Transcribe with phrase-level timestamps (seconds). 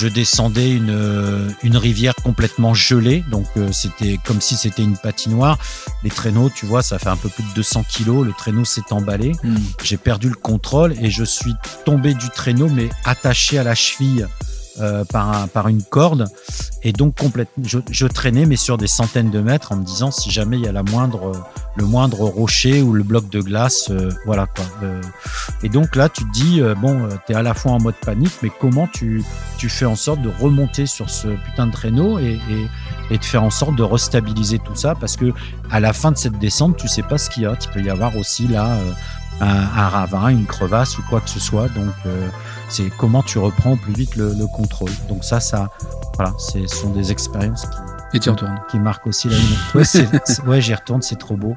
[0.00, 5.58] Je descendais une, une rivière complètement gelée, donc euh, c'était comme si c'était une patinoire.
[6.04, 8.24] Les traîneaux, tu vois, ça fait un peu plus de 200 kilos.
[8.24, 9.32] Le traîneau s'est emballé.
[9.42, 9.56] Hmm.
[9.82, 11.52] J'ai perdu le contrôle et je suis
[11.84, 14.28] tombé du traîneau, mais attaché à la cheville
[14.78, 16.26] euh, par, un- par une corde.
[16.84, 20.12] Et donc, complètement, je, je traînais, mais sur des centaines de mètres, en me disant
[20.12, 21.32] si jamais il y a la moindre,
[21.78, 24.64] le moindre rocher ou le bloc de glace, euh, voilà quoi.
[24.82, 25.00] Euh,
[25.62, 27.94] et donc là, tu te dis, euh, bon, tu es à la fois en mode
[27.94, 29.22] panique, mais comment tu,
[29.58, 33.24] tu fais en sorte de remonter sur ce putain de traîneau et, et, et de
[33.24, 34.94] faire en sorte de restabiliser tout ça?
[34.94, 35.32] Parce que
[35.70, 37.54] à la fin de cette descente, tu sais pas ce qu'il y a.
[37.60, 38.76] Il peut y avoir aussi là
[39.40, 41.68] un, un ravin, une crevasse ou quoi que ce soit.
[41.68, 41.94] Donc,
[42.68, 44.90] c'est comment tu reprends au plus vite le, le contrôle.
[45.08, 45.70] Donc ça, ça,
[46.16, 47.66] voilà, ce sont des expériences
[48.10, 48.60] qui, Et tu retournes.
[48.70, 49.56] qui marquent aussi la vie.
[49.74, 49.84] Ouais,
[50.46, 51.56] ouais, j'y retourne, c'est trop beau.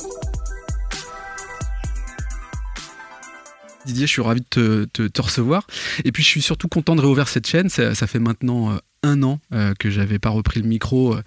[3.85, 5.65] Didier, je suis ravi de te, te- te recevoir.
[6.05, 7.69] Et puis, je suis surtout content de réouvrir cette chaîne.
[7.69, 11.21] Ça, ça fait maintenant euh, un an euh, que j'avais pas repris le micro euh,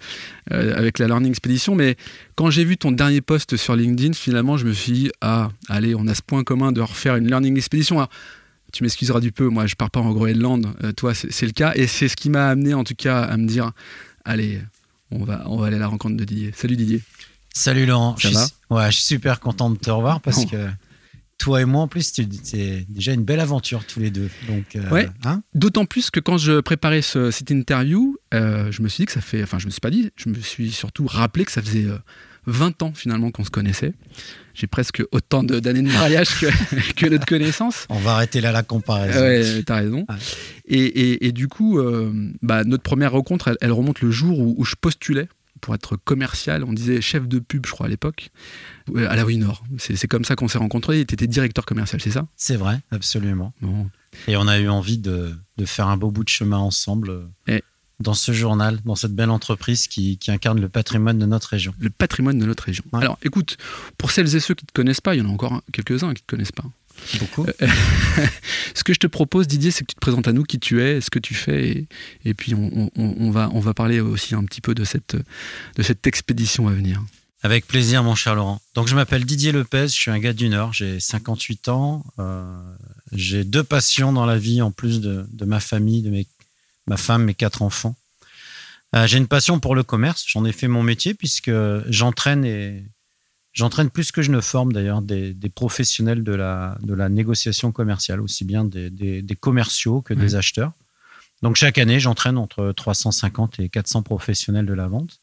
[0.53, 1.75] euh, avec la Learning Expedition.
[1.75, 1.97] Mais
[2.35, 5.95] quand j'ai vu ton dernier post sur LinkedIn, finalement, je me suis dit, ah, allez,
[5.95, 7.97] on a ce point commun de refaire une Learning Expedition.
[7.97, 8.09] Alors,
[8.71, 10.65] tu m'excuseras du peu, moi, je pars pas en Groenland.
[10.83, 11.73] Euh, toi, c'est le cas.
[11.75, 13.71] Et c'est ce qui m'a amené, en tout cas, à me dire,
[14.23, 14.61] allez,
[15.11, 16.53] on va, on va aller à la rencontre de Didier.
[16.55, 17.01] Salut Didier.
[17.53, 18.15] Salut Laurent.
[18.17, 18.45] Ça je, va?
[18.45, 20.57] suis, ouais, je suis super content de te revoir parce que
[21.37, 24.29] toi et moi, en plus, c'est déjà une belle aventure tous les deux.
[24.47, 25.07] Donc, euh, Ouais.
[25.25, 29.05] hein D'autant plus que quand je préparais ce- cette interview, euh, je me suis dit
[29.05, 29.43] que ça fait.
[29.43, 31.97] Enfin, je me suis pas dit, je me suis surtout rappelé que ça faisait euh,
[32.47, 33.93] 20 ans finalement qu'on se connaissait.
[34.53, 36.45] J'ai presque autant d'années de mariage que,
[36.95, 37.85] que notre connaissance.
[37.89, 39.19] on va arrêter là la comparaison.
[39.19, 40.05] Ouais, t'as raison.
[40.07, 40.15] Ouais.
[40.67, 44.39] Et, et- et du coup, euh, bah, notre première rencontre, elle, elle remonte le jour
[44.39, 45.27] où, où je postulais
[45.61, 46.63] pour être commercial.
[46.63, 48.29] On disait chef de pub, je crois, à l'époque,
[48.95, 49.63] euh, à la Rue Nord.
[49.77, 51.05] C'est comme ça qu'on s'est rencontrés.
[51.05, 52.27] Tu étais directeur commercial, c'est ça?
[52.35, 53.53] C'est vrai, absolument.
[53.61, 53.89] Bon.
[54.27, 57.27] Et on a eu envie de, de faire un beau bout de chemin ensemble euh,
[57.47, 57.63] Et-
[58.01, 61.73] dans ce journal, dans cette belle entreprise qui, qui incarne le patrimoine de notre région.
[61.79, 62.83] le patrimoine de notre région.
[62.91, 63.01] Ouais.
[63.01, 63.55] Alors, écoute,
[63.97, 65.61] pour celles et ceux qui ne te connaissent pas, il y en a encore un-
[65.71, 66.65] quelques-uns qui ne te connaissent pas.
[67.19, 67.45] Beaucoup.
[67.61, 67.67] Euh,
[68.75, 70.81] Ce que je te propose, Didier, c'est que tu te présentes à nous qui tu
[70.81, 71.87] es, ce que tu fais, et,
[72.25, 75.15] et puis on, on- on va, on va parler aussi un petit peu de cette,
[75.15, 77.03] de cette expédition à venir.
[77.43, 78.59] Avec plaisir, mon cher Laurent.
[78.73, 82.03] Donc, je m'appelle Didier Lepez, je suis un gars du Nord, j'ai 58 ans.
[82.19, 82.43] euh,
[83.11, 86.25] j'ai deux passions dans la vie en plus de, de ma famille, de mes,
[86.87, 87.95] ma femme, mes quatre enfants.
[88.95, 91.51] Euh, j'ai une passion pour le commerce, j'en ai fait mon métier puisque
[91.89, 92.83] j'entraîne et
[93.55, 97.71] j'entraîne plus que je ne forme d'ailleurs des, des professionnels de la, de la négociation
[97.71, 100.73] commerciale, aussi bien des, des- des commerciaux que des acheteurs.
[101.41, 105.19] Donc chaque année, j'entraîne entre 350 et 400 professionnels de la vente.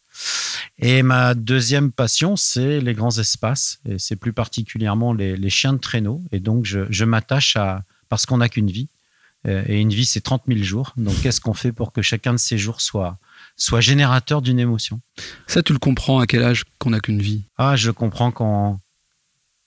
[0.79, 5.73] Et ma deuxième passion, c'est les grands espaces, et c'est plus particulièrement les, les chiens
[5.73, 6.23] de traîneau.
[6.33, 8.89] Et donc, je, je m'attache à, parce qu'on n'a qu'une vie,
[9.47, 10.93] euh, et une vie, c'est 30 000 jours.
[10.97, 13.19] Donc, qu'est-ce qu'on fait pour que chacun de ces jours soit,
[13.63, 15.01] soit générateur d'une émotion
[15.47, 17.45] Ça, tu le comprends à quel âge qu'on n'a qu'une vie?
[17.57, 18.81] Ah, je comprends quand,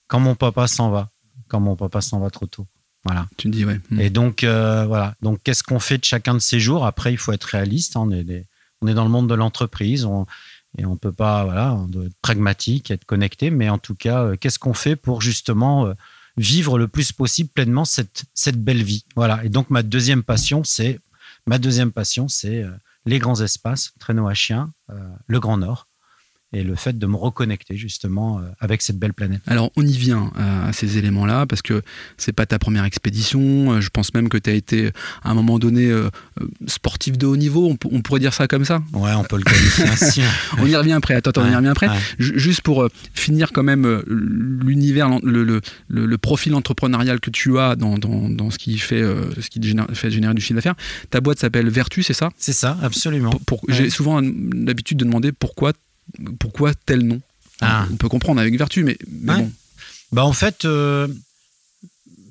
[0.07, 1.09] quand mon papa s'en va,
[1.47, 2.67] quand mon papa s'en va trop tôt.
[3.05, 3.27] Voilà.
[3.37, 3.79] Tu dis, ouais.
[3.91, 3.99] hmm.
[4.01, 5.15] Et donc, euh, voilà.
[5.21, 6.85] Donc, qu'est-ce qu'on fait de chacun de ces jours?
[6.85, 7.95] Après, il faut être réaliste.
[7.95, 8.01] hein.
[8.05, 8.47] On est, des-
[8.81, 10.05] on est dans le monde de l'entreprise.
[10.05, 10.25] On,
[10.77, 13.49] et on peut pas, voilà, on doit être pragmatique, être connecté.
[13.51, 15.93] Mais en tout cas, euh, qu'est-ce qu'on fait pour justement euh,
[16.35, 19.05] vivre le plus possible pleinement cette, cette belle vie?
[19.15, 19.45] Voilà.
[19.45, 20.99] Et donc, ma deuxième passion, c'est
[21.45, 22.63] ma deuxième passion, c'est
[23.05, 25.87] les grands espaces, traîneau à chien, euh, le Grand Nord.
[26.57, 29.41] Et le fait de me reconnecter justement euh, avec cette belle planète.
[29.45, 31.81] Alors, on y vient euh, à ces éléments-là, parce que
[32.17, 33.73] c'est pas ta première expédition.
[33.73, 34.91] Euh, Je pense même que tu as été,
[35.23, 35.91] à un moment donné,
[36.67, 37.75] sportif de haut niveau.
[37.91, 38.81] On, pourrait dire ça comme ça.
[38.93, 40.21] Ouais, on peut le qualifier ainsi.
[40.21, 40.29] hein.
[40.59, 41.15] On y revient après.
[41.15, 41.87] Attends, attends, on y revient après.
[41.89, 41.99] ouais.
[42.19, 47.75] Juste pour finir quand même l'univers, le, le, le- le profil entrepreneurial que tu as
[47.75, 49.01] dans, dans, dans ce qui fait,
[49.39, 50.75] ce qui génère- fait générer du chiffre d'affaires.
[51.09, 52.29] Ta boîte s'appelle Vertu, c'est ça?
[52.37, 53.31] C'est ça, absolument.
[53.51, 53.57] Ouais.
[53.69, 55.73] J'ai souvent l'habitude de demander pourquoi,
[56.39, 57.21] pourquoi tel nom.
[57.61, 57.87] Ah.
[57.91, 59.39] On peut comprendre avec Vertu, mais, mais Ouais.
[59.41, 59.51] bon.
[60.11, 61.07] Bah en fait, euh,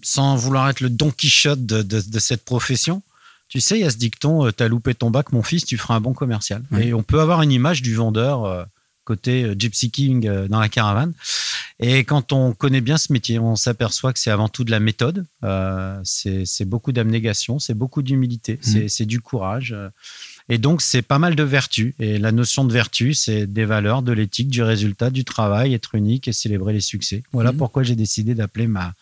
[0.02, 3.02] sans vouloir être le Don Quichotte de, de- de cette profession,
[3.48, 5.76] tu sais, il y a ce dicton euh, T'as loupé ton bac, mon fils, tu
[5.78, 6.62] feras un bon commercial.
[6.70, 6.88] Ouais.
[6.88, 8.64] Et on peut avoir une image du vendeur euh,
[9.04, 11.12] côté Gypsy King euh, dans la caravane.
[11.80, 14.80] Et quand on connaît bien ce métier, on s'aperçoit que c'est avant tout de la
[14.80, 15.26] méthode,
[16.04, 19.74] c'est beaucoup d'abnégation, c'est beaucoup d'humilité, c'est c'est du courage.
[20.50, 21.94] Et donc, c'est pas mal de vertus.
[21.98, 25.94] Et la notion de vertu, c'est des valeurs, de l'éthique, du résultat, du travail, être
[25.94, 27.22] unique et célébrer les succès.
[27.32, 27.58] Voilà Mhm.
[27.58, 28.92] pourquoi j'ai décidé d'appeler ma,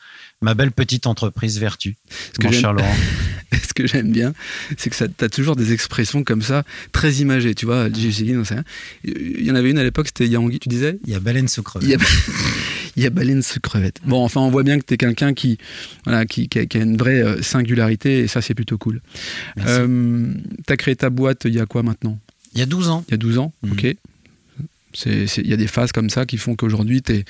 [0.41, 1.97] ma belle petite entreprise Vertu.
[2.33, 2.95] Ce que cher Laurent.
[3.53, 4.33] Ce que j'aime bien,
[4.79, 6.63] c'est que tu as toujours des expressions comme ça,
[6.93, 7.55] très imagées.
[7.55, 8.65] Tu vois, rien.
[9.05, 10.99] Il y en avait une à l'époque, c'était Yangui, tu disais?
[11.07, 11.63] Il y a baleine sous.
[12.97, 14.01] Il y a, baleine sous crevette.
[14.05, 15.59] Bon, enfin, on voit bien que tu es quelqu'un qui,
[16.05, 19.01] voilà, qui, qui a, qui a une vraie euh, singularité et ça, c'est plutôt cool.
[19.57, 19.81] Merci.
[20.67, 22.19] tu as créé ta boîte il y a quoi maintenant?
[22.55, 23.05] Il y a 12 ans.
[23.09, 23.73] Il y a 12 ans Mhm.
[23.73, 23.97] Ok.
[25.07, 27.25] Il y a des phases comme ça qui font qu'aujourd'hui, tu es,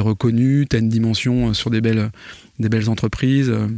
[0.00, 2.10] reconnu, tu as une dimension euh, sur des belles,
[2.58, 3.48] des belles entreprises.
[3.48, 3.68] euh,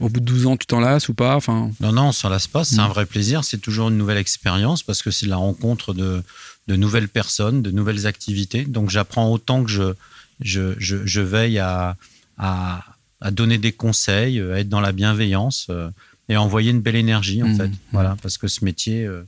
[0.00, 1.34] Au bout de 12 ans, tu t'en lasses ou pas?
[1.36, 2.64] Enfin, Non, non, on s'en lasse pas.
[2.64, 3.44] C'est un vrai plaisir.
[3.44, 6.22] C'est toujours une nouvelle expérience parce que c'est la rencontre de,
[6.68, 8.64] de nouvelles personnes, de nouvelles activités.
[8.66, 9.94] Donc, j'apprends autant que je,
[10.42, 11.96] je, je, je veille à,
[12.38, 12.84] à,
[13.20, 15.88] à donner des conseils, à être dans la bienveillance euh,
[16.28, 17.56] et à envoyer une belle énergie, en Mm.
[17.56, 17.70] fait.
[17.92, 19.22] Voilà, parce que ce métier euh,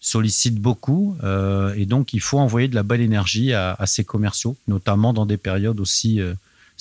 [0.00, 4.04] sollicite beaucoup euh, et donc il faut envoyer de la belle énergie à, à ses
[4.04, 6.20] commerciaux, notamment dans des périodes aussi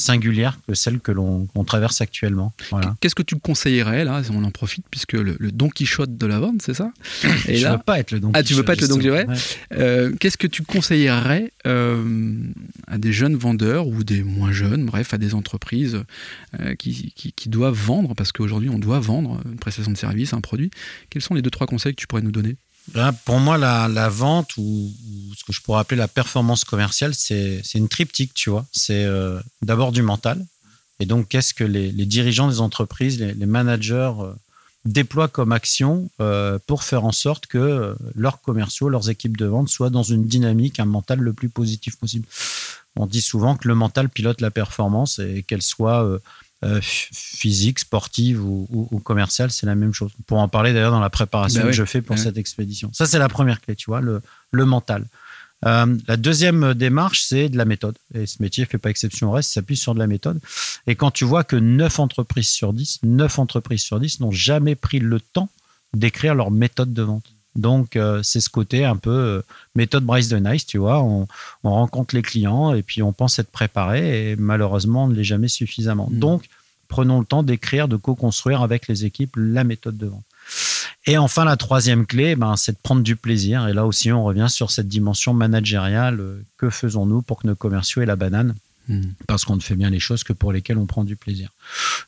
[0.02, 2.54] singulières que celles que l'on traverse actuellement.
[2.72, 2.96] Voilà.
[3.02, 6.40] Qu'est-ce que tu conseillerais là On en profite puisque le, le Don Quichotte de la
[6.40, 6.92] vente, c'est ça?
[7.50, 8.98] Et je là, veux pas être le don Ah, tu veux pas être le Don
[8.98, 9.58] Quichotte, Quichotte.
[9.72, 9.78] Ouais.
[9.78, 12.04] euh, qu'est-ce que tu conseillerais euh,
[12.88, 16.02] à des jeunes vendeurs ou des moins jeunes, bref, à des entreprises
[16.62, 20.32] euh, qui, qui- qui doivent vendre Parce qu'aujourd'hui, on doit vendre une prestation de service,
[20.34, 20.72] un produit?
[21.10, 22.56] Quels sont les deux trois conseils que tu pourrais nous donner?
[23.26, 24.92] Pour moi, la, vente ou,
[25.38, 28.66] ce que je pourrais appeler la performance commerciale, c'est une triptyque, tu vois.
[28.72, 30.46] C'est euh, d'abord du mental.
[31.00, 34.34] Et donc, qu'est-ce que les, dirigeants des entreprises, les, managers euh,
[34.86, 39.70] déploient comme action euh, pour faire en sorte que leurs commerciaux, leurs équipes de vente
[39.70, 42.28] soient dans une dynamique, un mental le plus positif possible.
[42.96, 46.20] On dit souvent que le mental pilote la performance et qu'elle soit
[46.66, 50.12] euh, ph- physique, sportive ou, ou- ou commerciale, c'est la même chose.
[50.28, 51.72] Pour en parler d'ailleurs dans la préparation Bah oui.
[51.72, 52.22] que je fais pour Ouais.
[52.22, 52.90] cette expédition.
[52.94, 54.22] Ça, c'est la première clé, tu vois, le,
[54.52, 55.06] le mental.
[55.66, 57.98] Euh, la deuxième démarche, c'est de la méthode.
[58.14, 60.40] Et ce métier fait pas exception au reste, il s'appuie sur de la méthode.
[60.88, 64.76] Et quand tu vois que 9 entreprises sur 10, 9 entreprises sur 10 n'ont jamais
[64.76, 65.50] pris le temps
[65.94, 67.26] d'écrire leur méthode de vente.
[67.56, 69.42] Donc, euh, c'est ce côté un peu euh,
[69.76, 71.02] méthode Bryce de Nice, tu vois.
[71.02, 71.28] On,
[71.64, 75.24] on rencontre les clients et puis on pense être préparé et malheureusement, on ne l'est
[75.24, 76.10] jamais suffisamment.
[76.12, 76.20] Mm.
[76.20, 76.50] Donc,
[76.88, 80.24] prenons le temps d'écrire, de co-construire avec les équipes la méthode de vente.
[81.06, 83.68] Et enfin, la troisième clé, ben, c'est de prendre du plaisir.
[83.68, 86.20] Et là aussi, on revient sur cette dimension managériale.
[86.20, 88.56] Euh, Que faisons-nous pour que nos commerciaux aient la banane?
[88.88, 89.12] Hmm.
[89.28, 91.50] Parce qu'on ne fait bien les choses que pour lesquelles on prend du plaisir.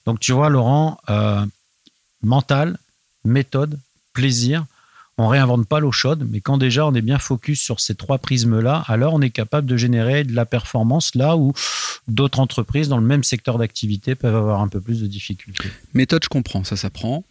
[0.05, 1.45] Donc, tu vois, Laurent, euh,
[2.21, 2.77] mental,
[3.23, 3.79] méthode,
[4.13, 4.65] plaisir.
[5.17, 8.17] On réinvente pas l'eau chaude, mais quand déjà on est bien focus sur ces trois
[8.17, 11.53] prismes-là, alors on est capable de générer de la performance là où
[12.07, 15.69] d'autres entreprises dans le même secteur d'activité peuvent avoir un peu plus de difficultés.
[15.93, 17.23] Méthode, je comprends, ça s'apprend.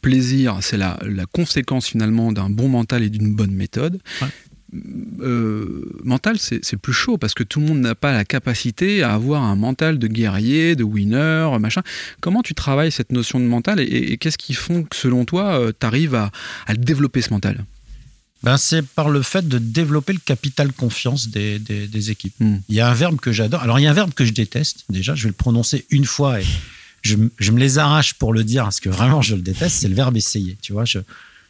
[0.00, 4.00] Plaisir, c'est la, la conséquence finalement d'un bon mental et d'une bonne méthode.
[4.22, 4.28] Ouais.
[5.20, 9.14] Euh, mental, c'est plus chaud parce que tout le monde n'a pas la capacité à
[9.14, 11.82] avoir un mental de guerrier, de winner, machin.
[12.20, 15.60] Comment tu travailles cette notion de mental et, et qu'est-ce qui font que selon toi,
[15.78, 16.30] tu arrives à,
[16.76, 17.64] développer ce mental?
[18.42, 22.34] Ben, c'est par le fait de développer le capital confiance des, des- des équipes.
[22.38, 22.56] Hmm.
[22.68, 23.62] Il y a un verbe que j'adore.
[23.62, 24.84] Alors, il y a un verbe que je déteste.
[24.90, 26.44] Déjà, je vais le prononcer une fois et
[27.02, 29.76] je, je me les arrache pour le dire parce que vraiment, je le déteste.
[29.80, 30.56] C'est le verbe essayer.
[30.60, 30.98] Tu vois, je-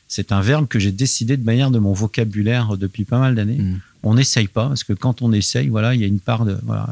[0.09, 3.59] c'est un verbe que j'ai décidé de manière de mon vocabulaire depuis pas mal d'années.
[3.61, 3.79] Hmm.
[4.03, 6.57] On n'essaye pas parce que quand on essaye, voilà, il y a une part de.
[6.63, 6.89] Voilà.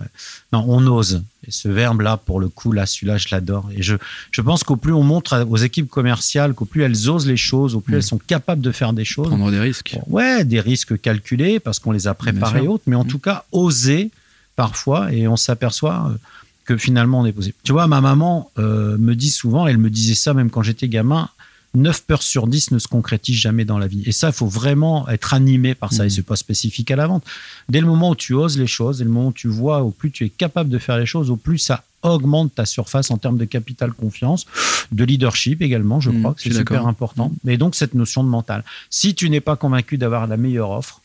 [0.52, 1.22] Non, on ose.
[1.46, 3.68] Et ce verbe-là, pour le coup, là, celui-là, je l'adore.
[3.76, 3.94] Et je,
[4.32, 7.76] je pense qu'au plus on montre aux équipes commerciales qu'au plus elles osent les choses,
[7.76, 7.96] au plus Mm.
[7.96, 9.28] elles sont capables de faire des choses.
[9.28, 9.96] Prendre des risques.
[10.08, 13.08] Ouais, des risques calculés parce qu'on les a préparés autres, mais en Mm.
[13.08, 14.10] tout cas, oser
[14.56, 16.16] parfois et on s'aperçoit euh,
[16.64, 17.54] que finalement on est posé.
[17.62, 20.88] Tu vois, ma maman euh, me dit souvent, elle me disait ça même quand j'étais
[20.88, 21.28] gamin,
[21.74, 24.02] 9 peurs sur 10 ne se concrétisent jamais dans la vie.
[24.06, 26.06] Et ça, il faut vraiment être animé par ça.
[26.06, 27.24] Et c'est pas spécifique à la vente.
[27.68, 29.90] Dès le moment où tu oses les choses, dès le moment où tu vois, au
[29.90, 33.16] plus tu es capable de faire les choses, au plus ça augmente ta surface en
[33.16, 34.46] termes de capital confiance,
[34.92, 37.32] de leadership également, je Mm, crois que c'est super important.
[37.44, 38.62] Mais donc cette notion de mental.
[38.90, 41.00] Si tu n'es pas convaincu d'avoir la meilleure offre,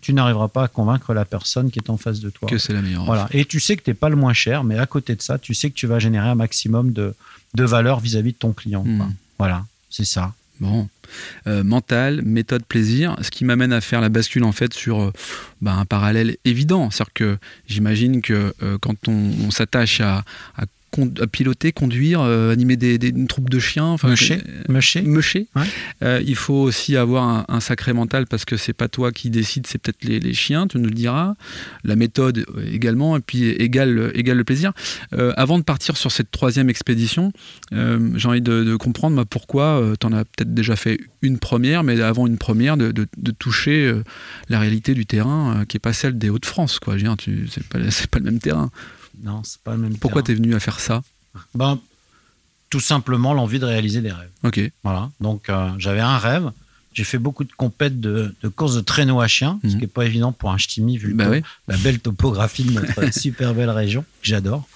[0.00, 2.48] tu n'arriveras pas à convaincre la personne qui est en face de toi.
[2.48, 3.04] Que c'est la meilleure.
[3.04, 3.28] Voilà.
[3.32, 5.36] Et tu sais que tu n'es pas le moins cher, mais à côté de ça,
[5.36, 7.12] tu sais que tu vas générer un maximum de,
[7.54, 8.84] de valeur vis-à-vis de ton client.
[9.38, 10.34] Voilà, c'est ça.
[10.60, 10.88] Bon.
[11.46, 15.12] Euh, mental, méthode, plaisir, ce qui m'amène à faire la bascule en fait sur euh,
[15.60, 16.90] bah, un parallèle évident.
[16.90, 20.24] C'est-à-dire que j'imagine que euh, quand on, s'attache à
[21.32, 23.86] piloter, conduire, animer des, une troupe de chiens.
[23.86, 25.48] Enfin, Meucher.
[26.02, 29.78] il faut aussi avoir un, sacré mental parce que c'est pas toi qui décide, c'est
[29.78, 31.34] peut-être les, chiens, tu nous le diras.
[31.84, 34.72] La méthode également, et puis égale, égale le plaisir.
[35.12, 37.32] avant de partir sur cette troisième expédition,
[37.72, 42.26] j'ai envie de, comprendre pourquoi tu en as peut-être déjà fait une première, mais avant
[42.26, 43.06] une première, de,
[43.38, 43.92] toucher
[44.48, 46.80] la réalité du terrain qui n'est pas celle des Hauts-de-France.
[47.48, 47.78] C'est pas,
[48.10, 48.70] pas le même terrain.
[49.22, 51.02] Non, c'est pas le même Pourquoi tu es venu à faire ça
[51.54, 51.78] ben,
[52.70, 54.30] Tout simplement l'envie de réaliser des rêves.
[54.42, 54.60] Ok.
[54.82, 55.10] Voilà.
[55.20, 56.50] Donc euh, j'avais un rêve.
[56.92, 59.72] J'ai fait beaucoup de compètes de, de courses de traîneau à chien, ce mhm.
[59.74, 61.26] qui n'est pas évident pour un ch'timi vu bah
[61.68, 64.66] la belle topographie de notre super belle région, que j'adore.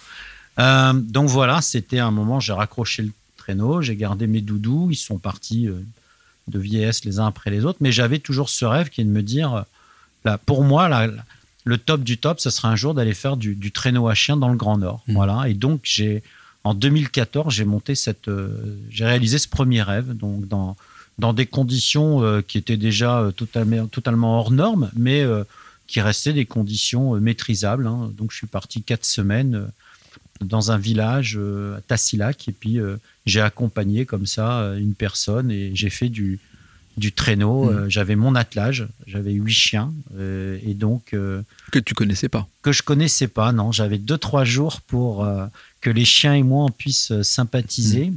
[0.59, 4.97] Euh, donc voilà, c'était un moment, j'ai raccroché le traîneau, j'ai gardé mes doudous, ils
[4.97, 5.82] sont partis euh,
[6.49, 9.11] de vieillesse les uns après les autres, mais j'avais toujours ce rêve qui est de
[9.11, 9.64] me dire,
[10.26, 11.09] là, pour moi, là,
[11.64, 14.49] le top du top, ce serait un jour d'aller faire du, traîneau à chien dans
[14.49, 15.02] le Grand Nord.
[15.07, 15.14] Mmh.
[15.14, 15.49] Voilà.
[15.49, 16.23] Et donc, j'ai,
[16.64, 20.76] en 2014, j'ai monté cette, euh, j'ai réalisé ce premier rêve, donc dans,
[21.19, 25.25] dans des conditions euh, qui étaient déjà euh, totalement, totalement hors normes, mais
[25.87, 27.87] qui restaient des conditions maîtrisables.
[27.87, 28.12] Hein.
[28.17, 29.71] Donc, je suis parti quatre semaines
[30.40, 31.38] dans un village
[31.76, 32.79] à Tassilac, et puis
[33.26, 36.40] j'ai accompagné comme ça une personne et j'ai fait du,
[36.97, 37.64] du traîneau.
[37.64, 37.68] Hmm.
[37.68, 41.42] Euh, j'avais mon attelage, j'avais huit chiens euh, et donc euh,
[41.73, 42.49] que tu connaissais pas.
[42.62, 43.73] Que je connaissais pas, non.
[43.73, 45.26] J'avais deux trois jours pour
[45.80, 48.06] que les chiens et moi on puisse sympathiser.
[48.06, 48.16] Hmm.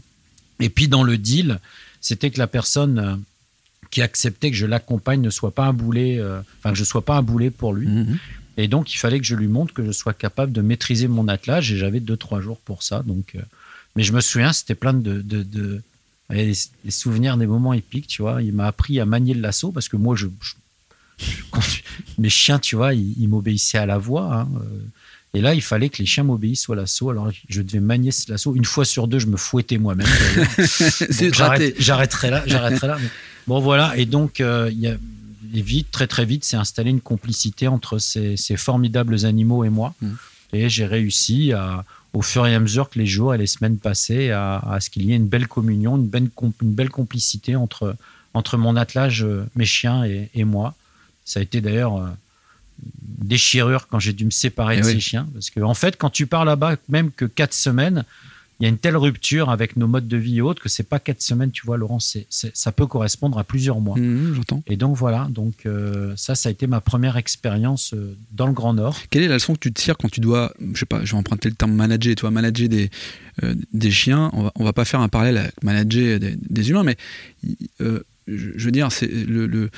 [0.60, 1.60] Et puis dans le deal,
[2.01, 3.22] c'était que la personne
[3.92, 6.22] qui acceptait que je l'accompagne ne soit pas un boulet,
[6.60, 7.88] enfin que je sois pas un boulet pour lui.
[7.88, 8.18] Hmm.
[8.58, 11.27] Et donc il fallait que je lui montre que je sois capable de maîtriser mon
[11.27, 13.01] attelage et j'avais deux trois jours pour ça.
[13.03, 13.36] Donc,
[13.96, 15.82] mais je me souviens, c'était plein de, de
[16.34, 18.42] les, souvenirs des moments épiques, tu vois.
[18.42, 20.28] Il m'a appris à manier le lasso parce que moi, je,
[22.18, 24.34] mes chiens, tu vois, ils, m'obéissaient à la voix.
[24.34, 24.80] Hein, euh.
[25.36, 27.10] Et là, il fallait que les chiens m'obéissent au lasso.
[27.10, 28.56] Alors, je devais manier ce lasso.
[28.56, 30.08] Une fois sur deux, je me fouettais moi-même.
[31.80, 32.44] j'arrêterai là.
[32.46, 32.98] J'arrêterai là.
[33.48, 33.98] Bon, voilà.
[33.98, 34.96] Et donc, euh, il y a,
[35.42, 39.96] vite, très très vite, s'est installé une complicité entre ces, formidables animaux et moi.
[40.02, 40.10] Mmh.
[40.54, 43.77] Et j'ai réussi à, au fur et à mesure que les jours et les semaines
[43.77, 46.29] passaient à, ce qu'il y ait une belle communion, une belle,
[46.62, 47.96] une belle complicité entre,
[48.34, 50.75] entre mon attelage, euh, mes chiens et, moi.
[51.25, 52.08] Ça a été d'ailleurs euh,
[52.79, 55.27] déchirure quand j'ai dû me séparer eh de ces chiens.
[55.34, 58.05] Parce que, en fait, quand tu pars là-bas, même que quatre semaines,
[58.63, 60.88] il y a une telle rupture avec nos modes de vie et autres que c'est
[60.88, 64.00] pas quatre semaines, tu vois, Laurent, c'est, ça peut correspondre à plusieurs mois.
[64.00, 64.63] Mmh, j'entends.
[64.67, 68.53] Et donc voilà, donc euh, ça, ça a été ma première expérience euh, dans le
[68.53, 68.98] Grand Nord.
[69.10, 71.17] Quelle est la leçon que tu tires quand tu dois, je sais pas, je vais
[71.17, 72.89] emprunter le terme manager, tu vois, manager des,
[73.43, 74.29] euh, des chiens.
[74.32, 76.96] On va, on va pas faire un parallèle avec manager des, humains, mais
[77.82, 79.70] je, veux dire, c'est le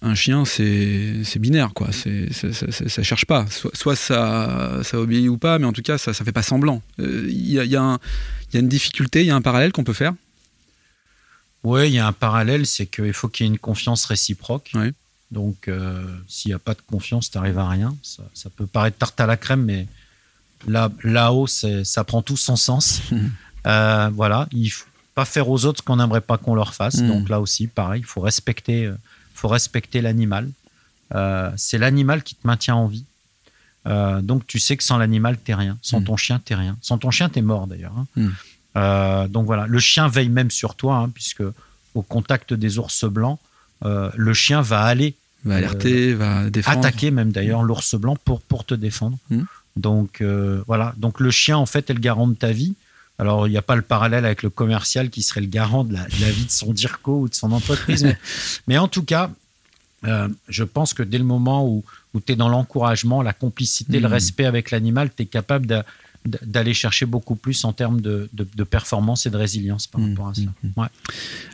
[0.00, 1.90] un chien, c'est binaire, quoi.
[1.92, 3.46] C'est ça, ça, cherche pas.
[3.74, 6.82] Soit, ça, ça obéit ou pas, mais en tout cas, ça, ça fait pas semblant.
[6.98, 7.98] Il euh, y, a, y, a
[8.54, 10.14] une difficulté, il y a un parallèle qu'on peut faire?
[11.64, 14.72] Oui, il y a un parallèle, c'est qu'il faut qu'il y ait une confiance réciproque.
[15.30, 17.96] Donc, euh, s'il n'y a pas de confiance, tu n'arrives à rien.
[18.02, 19.86] Ça, peut paraître tarte à la crème, mais
[20.66, 23.02] là, là-haut, ça prend tout son sens.
[23.64, 26.96] Euh, voilà, il faut pas faire aux autres ce qu'on n'aimerait pas qu'on leur fasse.
[26.96, 27.06] Hmm.
[27.06, 28.90] Donc là aussi, pareil, il faut respecter
[29.42, 30.48] faut respecter l'animal.
[31.14, 33.04] Euh, c'est l'animal qui te maintient en vie.
[33.88, 35.76] Euh, donc tu sais que sans l'animal, t'es rien.
[35.82, 36.04] Sans mm.
[36.04, 36.76] ton chien, t'es rien.
[36.80, 37.94] Sans ton chien, t'es mort d'ailleurs.
[37.98, 38.06] Hein.
[38.14, 38.28] Mm.
[38.76, 41.42] Euh, donc voilà, le chien veille même sur toi, hein, puisque
[41.94, 43.38] au contact des ours blancs,
[43.84, 46.78] le chien va aller va alerter, va défendre.
[46.78, 49.18] attaquer même d'ailleurs l'ours blanc pour, pour te défendre.
[49.74, 50.22] Donc
[50.68, 52.74] voilà, donc le chien en fait est le garant de ta vie.
[53.18, 55.94] Alors, il n'y a pas le parallèle avec le commercial qui serait le garant de
[55.94, 58.06] la, vie de son DIRCO ou de son entreprise.
[58.66, 59.30] mais, en tout cas,
[60.04, 61.84] euh, je pense que dès le moment où,
[62.26, 64.12] tu es dans l'encouragement, la complicité, le mmh.
[64.12, 65.84] respect avec l'animal, tu es capable
[66.24, 68.28] d'aller chercher beaucoup plus en termes de,
[68.68, 70.10] performance et de résilience par mmh.
[70.10, 70.40] rapport à ça.
[70.62, 70.86] Mmh.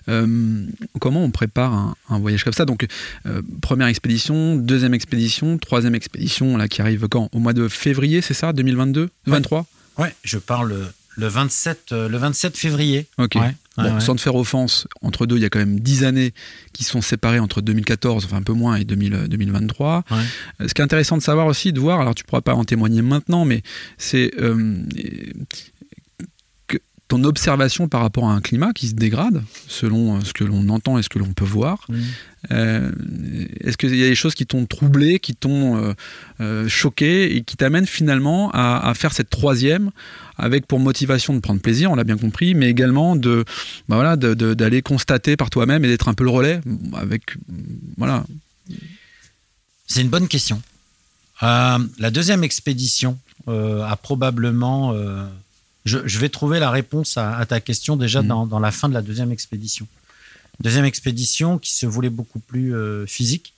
[0.08, 0.66] Euh,
[1.00, 2.64] comment on prépare un, voyage comme ça?
[2.64, 2.86] Donc,
[3.26, 7.28] euh, première expédition, deuxième expédition, troisième expédition, là qui arrive quand?
[7.32, 8.52] Au mois de février, c'est ça?
[8.52, 9.66] 2022 23
[9.98, 13.06] Ouais, je parle le 27, euh, le 27 février.
[13.18, 13.36] Ok.
[14.00, 16.32] Sans te faire offense, entre deux, il y a quand même 10 années
[16.72, 20.04] qui sont séparées entre 2014, enfin un peu moins, et 2023.
[20.10, 22.64] Euh, ce qui est intéressant de savoir aussi, de voir, alors tu pourras pas en
[22.64, 23.62] témoigner maintenant, mais
[23.96, 24.82] c'est euh,
[27.08, 30.98] ton observation par rapport à un climat qui se dégrade, selon ce que l'on entend
[30.98, 31.86] et ce que l'on peut voir.
[32.50, 35.94] Est-ce qu'il y a des choses qui t'ont troublé, qui t'ont
[36.68, 39.90] choqué et qui t'amènent finalement à, à, faire cette troisième
[40.36, 43.44] avec pour motivation de prendre plaisir, on l'a bien compris, mais également de
[43.88, 46.60] bah voilà d'aller constater par toi-même et d'être un peu le relais
[46.94, 47.36] avec
[47.96, 48.24] voilà.
[49.86, 50.62] C'est une bonne question.
[51.42, 54.94] Euh, la deuxième expédition euh, a probablement
[55.96, 58.48] euh, je, vais trouver la réponse à, ta question déjà mhm.
[58.48, 59.86] dans, la fin de la deuxième expédition.
[60.60, 63.54] Deuxième expédition qui se voulait beaucoup plus euh, physique.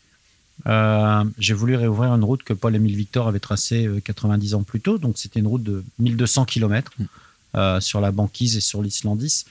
[0.66, 4.98] Euh, j'ai voulu réouvrir une route que Paul-Émile Victor avait tracée 90 ans plus tôt.
[4.98, 7.80] Donc, c'était une route de 1200 km mhm.
[7.80, 9.44] sur la banquise et sur l'Islandis.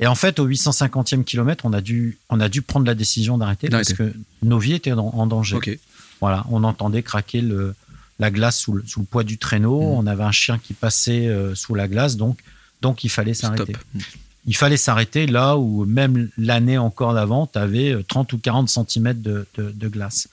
[0.00, 3.38] Et en fait, au 850e kilomètre, on a dû, on a dû prendre la décision
[3.38, 5.78] d'arrêter parce que nos vies étaient en, danger.
[6.20, 7.76] Voilà, on entendait craquer le,
[8.18, 9.80] la glace sous le, poids du traîneau.
[9.80, 9.98] Mm.
[9.98, 12.38] On avait un chien qui passait euh, sous la glace, donc,
[12.82, 13.76] donc il fallait s'arrêter.
[13.94, 14.00] Mm.
[14.46, 19.20] Il fallait s'arrêter là où même l'année encore d'avant, tu avais 30 ou 40 cm
[19.20, 20.28] de, glace.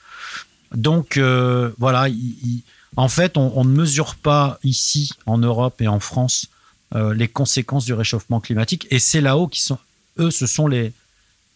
[0.73, 2.07] Donc euh, voilà,
[2.95, 6.47] en fait, on, ne mesure pas ici, en Europe et en France,
[6.95, 8.87] euh, les conséquences du réchauffement climatique.
[8.89, 9.77] Et c'est là-haut qui sont,
[10.17, 10.93] eux, ce sont les,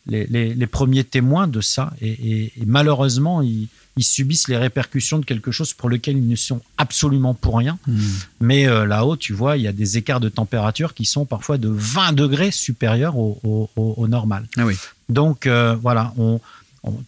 [0.06, 1.94] les, premiers témoins de ça.
[2.02, 3.68] Et, et malheureusement, ils,
[4.00, 7.78] ils subissent les répercussions de quelque chose pour lequel ils ne sont absolument pour rien.
[7.86, 8.00] Hmm.
[8.40, 11.58] Mais euh, là-haut, tu vois, il y a des écarts de température qui sont parfois
[11.58, 14.48] de 20 degrés supérieurs au, normal.
[14.58, 14.76] Ah oui.
[15.10, 16.40] Donc euh, voilà, on,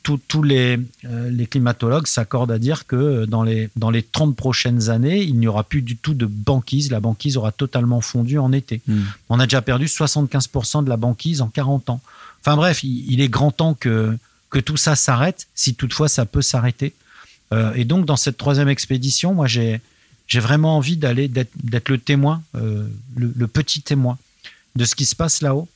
[0.04, 4.90] tous les, euh, les, climatologues s'accordent à dire que dans les, dans les 30 prochaines
[4.90, 6.92] années, il n'y aura plus du tout de banquise.
[6.92, 8.82] La banquise aura totalement fondu en été.
[8.88, 9.04] Hmm.
[9.30, 12.02] On a déjà perdu 75% de la banquise en 40 ans.
[12.42, 14.18] Enfin bref, il est grand temps que
[14.66, 16.94] tout ça s'arrête, si toutefois ça peut s'arrêter.
[17.54, 19.82] Euh, et donc, dans cette troisième expédition, moi, j'ai
[20.34, 24.18] vraiment envie d'aller, d'être le témoin, euh, le, petit témoin
[24.76, 25.68] de ce qui se passe là-haut,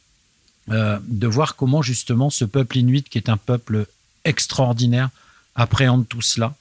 [0.72, 3.88] euh, de voir comment justement ce peuple inuit, qui est un peuple
[4.24, 5.10] extraordinaire,
[5.56, 6.56] appréhende tout cela,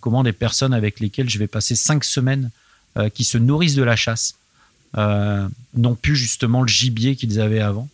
[0.00, 2.50] comment des personnes avec lesquelles je vais passer cinq semaines,
[3.12, 4.36] qui se nourrissent de la chasse,
[4.96, 7.88] n'ont plus justement le gibier qu'ils avaient avant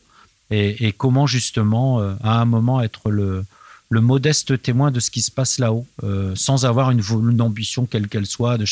[0.51, 3.45] et, comment justement, euh, à un moment, être le,
[3.91, 7.87] le modeste témoin de ce qui se passe là-haut, euh, sans avoir une, une ambition
[7.87, 8.59] quelle qu'elle soit.
[8.59, 8.65] De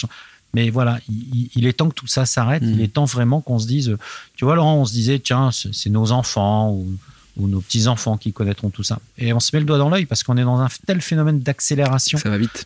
[0.53, 2.63] mais voilà, il, est temps que tout ça s'arrête.
[2.65, 2.81] Il mmh.
[2.81, 3.97] est temps vraiment qu'on se dise,
[4.37, 6.97] tu vois, Laurent, on se disait, tiens, c'est nos enfants ou,
[7.37, 9.01] ou nos petits-enfants qui connaîtront tout ça.
[9.19, 11.41] Et on se met le doigt dans l'œil parce qu'on est dans un tel phénomène
[11.41, 12.21] d'accélération,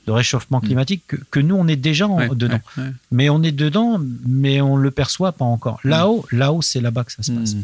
[0.06, 0.66] de réchauffement mmh.
[0.66, 2.60] climatique, que, nous, on est déjà dedans.
[3.10, 5.80] Mais on est dedans, mais on ne le perçoit pas encore.
[5.84, 5.88] Mmh.
[5.88, 7.56] Là-haut, là-haut, c'est là-bas que ça se passe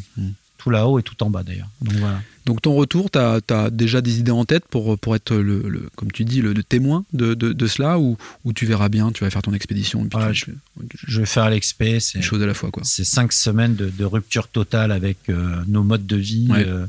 [0.64, 1.68] tout là-haut et tout en bas d'ailleurs.
[1.82, 2.22] Donc, voilà.
[2.46, 6.10] Donc ton retour, tu as, déjà des idées en tête pour, pour être, le, comme
[6.10, 9.42] tu dis, le, témoin de, de, cela ou, ou, tu verras bien, tu vas faire
[9.42, 12.00] ton expédition je, vais faire l'expé.
[12.00, 12.70] C'est chose à la fois.
[12.82, 16.48] C'est cinq semaines de, rupture totale avec euh, nos modes de vie.
[16.50, 16.86] Euh,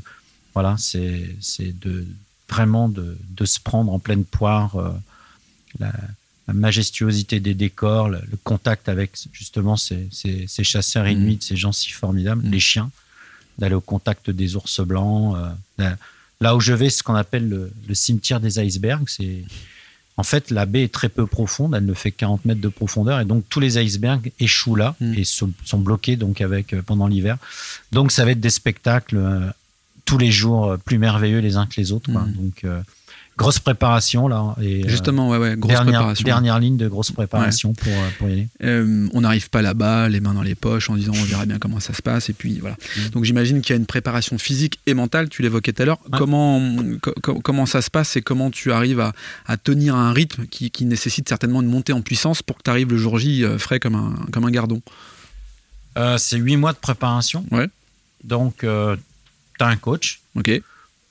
[0.54, 1.28] voilà, c'est
[1.60, 2.06] de,
[2.48, 4.76] vraiment de, se prendre en pleine poire.
[4.76, 4.90] Euh,
[5.78, 5.92] la,
[6.52, 11.10] majestuosité des décors, le, contact avec justement ces, ces, chasseurs mmh.
[11.10, 12.50] inuits, ces gens si formidables, mmh.
[12.50, 12.90] les chiens
[13.58, 15.36] d'aller au contact des ours blancs.
[15.80, 15.90] Euh,
[16.40, 19.08] là où je vais, ce qu'on appelle le, cimetière des icebergs.
[19.08, 19.44] C'est
[20.18, 23.20] en fait la baie est très peu profonde, elle ne fait 40 mètres de profondeur
[23.20, 25.14] et donc tous les icebergs échouent là mm.
[25.14, 27.36] et sont, bloqués donc avec euh, pendant l'hiver.
[27.92, 29.50] Donc ça va être des spectacles euh,
[30.04, 32.10] tous les jours plus merveilleux les uns que les autres.
[32.10, 32.32] Mm.
[32.32, 32.64] Donc
[33.36, 34.54] grosse préparation là.
[34.60, 36.24] Et, euh, Justement, ouais, ouais, grosse dernière, préparation.
[36.24, 38.48] Dernière ligne de grosse préparation pour, euh, pour, y aller.
[38.64, 41.58] Euh, on n'arrive pas là-bas, les mains dans les poches, en disant on verra bien
[41.58, 42.28] comment ça se passe.
[42.30, 42.76] Et puis voilà.
[42.76, 43.08] Mm.
[43.10, 46.00] Donc j'imagine qu'il y a une préparation physique et mentale, tu l'évoquais tout à l'heure.
[46.12, 46.62] Comment,
[47.20, 49.12] comment ça se passe et comment tu arrives à,
[49.46, 52.70] à tenir un rythme qui, qui, nécessite certainement une montée en puissance pour que tu
[52.70, 54.80] arrives le jour J frais comme un, comme un gardon?
[56.18, 57.44] C'est huit mois de préparation.
[57.50, 57.68] Ouais.
[58.22, 60.20] Donc, tu as un coach.
[60.36, 60.50] Ok.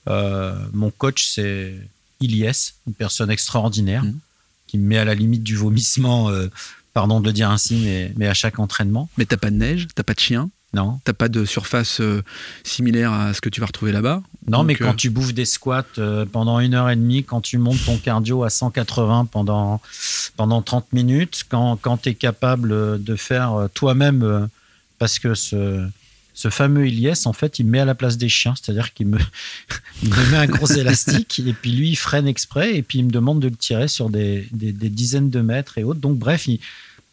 [0.07, 1.75] mon coach, c'est
[2.21, 4.19] Ilyes, une personne extraordinaire, mm.
[4.67, 6.47] qui me met à la limite du vomissement, euh,
[6.93, 9.09] pardon de le dire ainsi, mais, mais à chaque entraînement.
[9.17, 10.49] Mais t'as pas de neige, t'as pas de chien?
[10.73, 10.99] Non.
[11.05, 12.21] T'as pas de surface euh,
[12.63, 14.21] similaire à ce que tu vas retrouver là-bas?
[14.47, 15.85] Non, mais quand euh, tu bouffes des squats
[16.31, 19.81] pendant une heure et demie, quand tu montes ton cardio à 180 pendant,
[20.35, 24.49] pendant 30 minutes, quand, quand tu es capable de faire toi-même,
[24.99, 25.87] parce que ce,
[26.35, 29.17] ce fameux Ilyes, en fait, il met à la place des chiens, c'est-à-dire qu'il me,
[30.03, 33.39] met un gros élastique et puis lui, il freine exprès et puis il me demande
[33.39, 36.01] de le tirer sur des, dizaines de mètres et autres.
[36.01, 36.59] Donc, bref, il,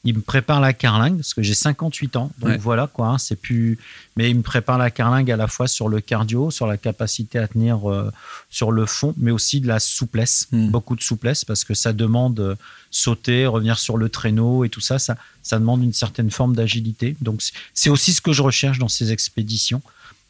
[0.04, 2.32] il me prépare la carlingue parce que j'ai 58 ans.
[2.40, 3.78] Donc voilà quoi, hein, c'est plus.
[4.16, 7.38] Mais il me prépare la carlingue à la fois sur le cardio, sur la capacité
[7.38, 8.10] à tenir euh,
[8.50, 10.70] sur le fond, mais aussi de la souplesse, hmm.
[10.70, 12.56] beaucoup de souplesse parce que ça demande euh,
[12.90, 17.16] sauter, revenir sur le traîneau et tout ça, ça, ça demande une certaine forme d'agilité.
[17.20, 17.40] Donc
[17.72, 19.82] c'est aussi ce que je recherche dans ces expéditions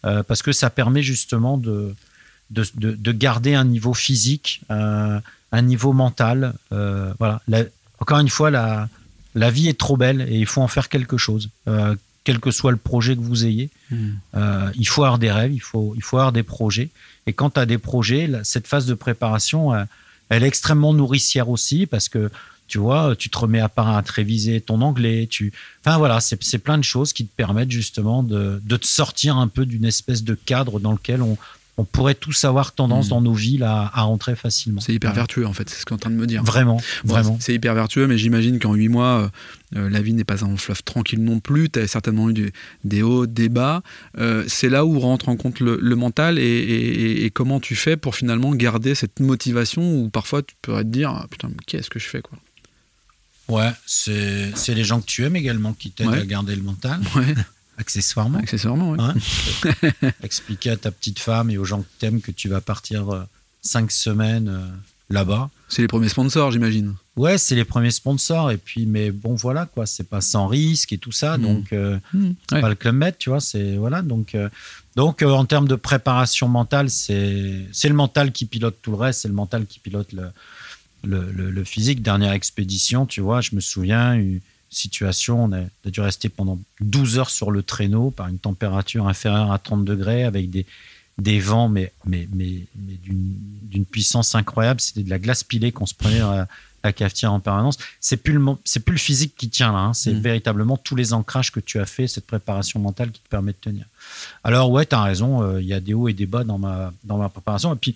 [0.04, 1.94] euh, parce que ça permet justement de,
[2.50, 6.52] de, de, garder un niveau physique, un niveau mental.
[6.70, 7.40] voilà.
[7.98, 8.90] encore une fois, la
[9.34, 11.50] la vie est trop belle et il faut en faire quelque chose.
[11.68, 14.10] Euh, quel que soit le projet que vous ayez, hmm.
[14.36, 16.90] euh, il faut avoir des rêves, il faut, il faut avoir des projets.
[17.26, 19.84] Et quand tu as des projets, cette phase de préparation, euh,
[20.28, 22.30] elle est extrêmement nourricière aussi parce que
[22.68, 25.26] tu vois, tu te remets à part à te réviser ton anglais.
[25.28, 25.52] Tu...
[25.84, 29.36] Enfin voilà, c'est c'est plein de choses qui te permettent justement de, de te sortir
[29.36, 31.36] un peu d'une espèce de cadre dans lequel on,
[31.78, 33.10] on pourrait tous avoir tendance Mm.
[33.10, 34.80] dans nos vies là, à rentrer facilement.
[34.82, 36.42] C'est hyper vertueux en fait, c'est ce qu'on est en train de me dire.
[36.44, 37.38] Vraiment, Bon, vraiment.
[37.40, 39.30] C'est hyper vertueux, mais j'imagine qu'en huit mois,
[39.74, 41.70] euh, euh, la vie n'est pas un fleuve tranquille non plus.
[41.70, 42.52] Tu as certainement eu
[42.84, 43.82] des hauts, des bas.
[44.18, 47.74] Euh, c'est là où rentre en compte le, le mental et, et- et comment tu
[47.74, 51.56] fais pour finalement garder cette motivation où parfois tu pourrais te dire Ah, Putain, mais
[51.66, 52.38] qu'est-ce que je fais quoi?
[53.48, 56.18] Ouais, c'est c'est les gens que tu aimes également qui t'aident Ouais.
[56.20, 57.34] à garder le mental, Ouais,
[57.78, 58.38] accessoirement.
[58.38, 58.98] accessoirement, ouais.
[59.00, 59.14] Hein
[60.22, 63.22] Expliquer à ta petite femme et aux gens que t'aimes que tu vas partir euh,
[63.62, 64.66] cinq semaines euh,
[65.10, 65.50] là-bas.
[65.68, 66.94] C'est les premiers sponsors, j'imagine.
[67.16, 68.50] Ouais, c'est les premiers sponsors.
[68.50, 69.86] Et puis, mais bon, voilà, quoi.
[69.86, 71.36] C'est pas sans risque et tout ça.
[71.38, 71.42] Mm.
[71.42, 72.60] Donc, euh, Ouais.
[72.60, 73.40] pas le club med, tu vois.
[73.40, 74.02] C'est, voilà.
[74.02, 74.48] Donc, euh,
[74.96, 78.96] donc euh, en termes de préparation mentale, c'est, c'est le mental qui pilote tout le
[78.98, 79.22] reste.
[79.22, 80.28] C'est le mental qui pilote le,
[81.04, 82.02] le, le- le physique.
[82.02, 84.18] Dernière expédition, tu vois, je me souviens,
[84.74, 88.38] situation, on a, on a dû rester pendant 12 heures sur le traîneau par une
[88.38, 90.66] température inférieure à 30 degrés avec des,
[91.18, 94.80] des vents, mais, mais, mais, mais d'une, puissance incroyable.
[94.80, 96.48] C'était de la glace pilée qu'on se prenait dans la,
[96.84, 97.76] la cafetière en permanence.
[98.00, 99.78] C'est plus le, c'est plus le physique qui tient là.
[99.78, 99.94] hein.
[99.94, 100.20] C'est Mhm.
[100.20, 103.58] véritablement tous les ancrages que tu as fait, cette préparation mentale qui te permet de
[103.60, 103.84] tenir.
[104.44, 105.42] Alors ouais, tu as raison.
[105.42, 107.72] euh, Il y a des hauts et des bas dans ma, dans ma préparation.
[107.74, 107.94] Et puis,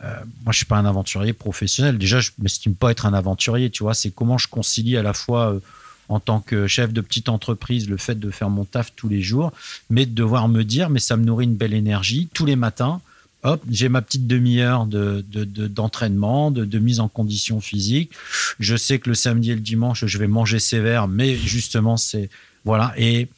[0.00, 1.98] moi, je suis pas un aventurier professionnel.
[1.98, 3.70] Déjà, je m'estime pas être un aventurier.
[3.70, 5.60] Tu vois, c'est comment je concilie à la fois euh,
[6.08, 9.22] en tant que chef de petite entreprise le fait de faire mon taf tous les
[9.22, 9.52] jours,
[9.88, 13.00] mais de devoir me dire, mais ça me nourrit une belle énergie tous les matins.
[13.42, 18.12] Hop, j'ai ma petite demi-heure de, de- de- d'entraînement, de, de mise en condition physique.
[18.58, 22.30] Je sais que le samedi et le dimanche, je vais manger sévère, mais justement, c'est
[22.64, 22.92] voilà.
[22.96, 23.28] Et,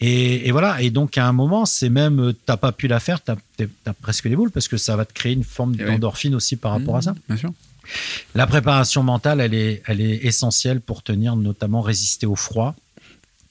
[0.00, 0.80] et, et voilà.
[0.82, 3.36] Et donc, à un moment, c'est même, euh, t'as pas pu la faire, t'as,
[3.84, 5.90] t'as presque les boules parce que ça va te créer une forme Eh oui.
[5.90, 7.12] d'endorphine aussi par rapport à ça.
[7.12, 7.52] Mmh, Bien sûr.
[8.34, 12.74] La préparation mentale, elle est, elle est essentielle pour tenir, notamment résister au froid,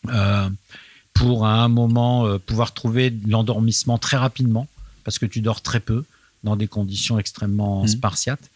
[0.09, 0.49] euh,
[1.13, 4.67] pour à un moment euh, pouvoir trouver de l'endormissement très rapidement,
[5.03, 6.03] parce que tu dors très peu
[6.43, 7.87] dans des conditions extrêmement Mhm.
[7.87, 8.49] spartiates.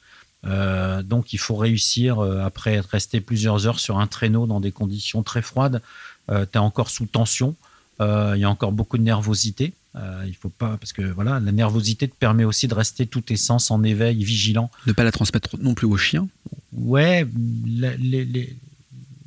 [0.46, 4.60] Euh, donc il faut réussir, euh, après être resté plusieurs heures sur un traîneau dans
[4.60, 5.82] des conditions très froides,
[6.30, 7.56] tu es encore sous tension,
[8.02, 9.74] euh, il y a encore beaucoup de nervosité.
[9.96, 13.22] Euh, il faut pas parce que voilà la nervosité te permet aussi de rester tout
[13.22, 14.70] tes sens en éveil, vigilant.
[14.86, 16.28] Ne pas la transmettre non plus aux chiens.
[16.74, 17.26] Ouais,
[17.66, 18.56] la- les- les-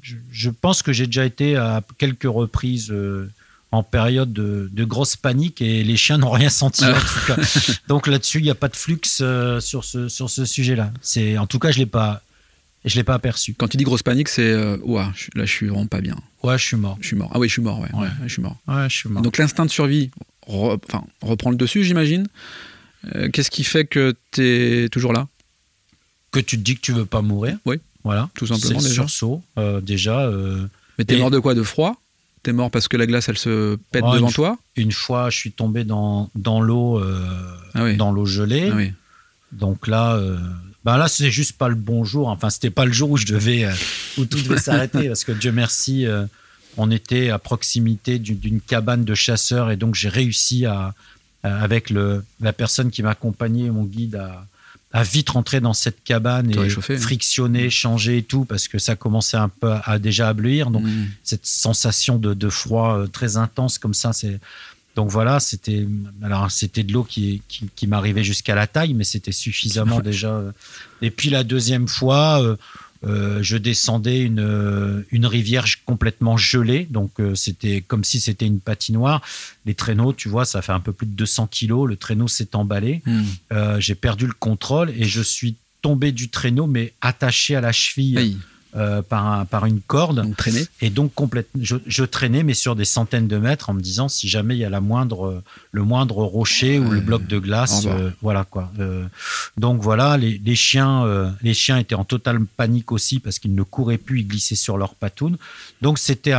[0.03, 3.29] je, je pense que j'ai déjà été à quelques reprises euh,
[3.73, 6.85] en période de, de grosse panique et les chiens n'ont rien senti.
[6.85, 7.37] en tout cas.
[7.89, 10.93] Donc là-dessus, il n'y a pas de flux euh, sur ce, sur ce sujet-là.
[11.03, 12.23] C'est, en tout cas, je l'ai pas,
[12.85, 13.55] je l'ai pas aperçu.
[13.55, 16.17] Quand tu dis grosse panique, c'est euh, Ouah, je- là je suis vraiment pas bien.
[16.43, 16.97] Ouais, je suis mort.
[17.01, 17.31] Je suis mort.
[17.35, 17.93] Ah oui, je suis mort, ouais.
[17.93, 18.01] Ouais.
[18.03, 18.57] ouais, je suis mort.
[18.67, 19.23] Ouais, je suis mort.
[19.23, 20.11] Donc l'instinct de survie
[20.49, 20.79] re-
[21.21, 22.27] reprend le dessus, j'imagine.
[23.15, 24.43] Euh, Qu'est-ce qui fait que tu
[24.85, 25.27] es toujours là?
[26.33, 27.59] Que tu te dis que tu veux pas mourir.
[27.65, 27.77] Oui.
[28.05, 28.31] Voilà.
[28.35, 29.43] Tout simplement, C'est le sursaut.
[29.59, 30.31] Euh, déjà,
[30.99, 31.55] Mais t'es Et- mort de quoi?
[31.55, 31.97] De froid?
[32.43, 34.59] T'es mort parce que la glace, elle se pète Oh, devant une- toi?
[34.77, 37.03] une fois, je suis tombé dans, dans l'eau,
[37.75, 37.97] Ah oui.
[37.99, 38.71] dans l'eau gelée.
[38.73, 38.93] Ah oui.
[39.53, 40.19] Donc là,
[40.85, 42.29] ben là, c'est juste pas le bon jour.
[42.29, 43.73] Enfin, c'était pas le jour où je devais, euh,
[44.19, 46.25] où tout devait s'arrêter, parce que Dieu merci, euh,
[46.77, 50.95] on était à proximité d'une- cabane de chasseurs et donc j'ai réussi à,
[51.43, 54.47] avec le, la personne qui m'accompagnait, mon guide, à,
[54.93, 56.69] à vite rentrer dans cette cabane et hein.
[56.99, 60.71] frictionner, changer et tout, parce que ça commençait un peu à, à déjà à bleuir.
[60.71, 61.07] Donc Mmh.
[61.23, 64.13] cette sensation de, de froid euh, très intense comme ça.
[64.13, 64.41] C'est
[64.97, 65.87] donc voilà, c'était
[66.23, 70.33] alors c'était de l'eau qui, qui, qui m'arrivait jusqu'à la taille, mais c'était suffisamment déjà.
[70.35, 70.53] euh.
[71.03, 72.57] Et puis la deuxième fois, euh,
[73.07, 78.61] euh, je descendais une une rivière complètement gelée, donc euh, c'était comme si c'était une
[78.61, 79.23] patinoire.
[79.65, 81.89] Les traîneaux, tu vois, ça fait un peu plus de 200 kilos.
[81.89, 83.01] Le traîneau s'est emballé.
[83.07, 83.23] Mmh.
[83.53, 87.73] Euh, J'ai perdu le contrôle et je suis tombé du traîneau, mais attaché à la
[87.73, 88.37] cheville Aïe.
[88.77, 90.17] Euh, par un- par une corde.
[90.23, 90.65] Donc traîner.
[90.81, 94.09] Et donc complètement, je, je traînais mais sur des centaines de mètres en me disant
[94.09, 97.85] si jamais il y a la moindre, le moindre rocher ou le bloc de glace,
[97.93, 98.71] euh, voilà quoi.
[98.79, 99.05] Euh,
[99.57, 103.63] donc voilà, les, les chiens, les chiens étaient en totale panique aussi parce qu'ils ne
[103.63, 105.37] couraient plus, ils glissaient sur leurs patounes.
[105.83, 106.35] Donc c'était,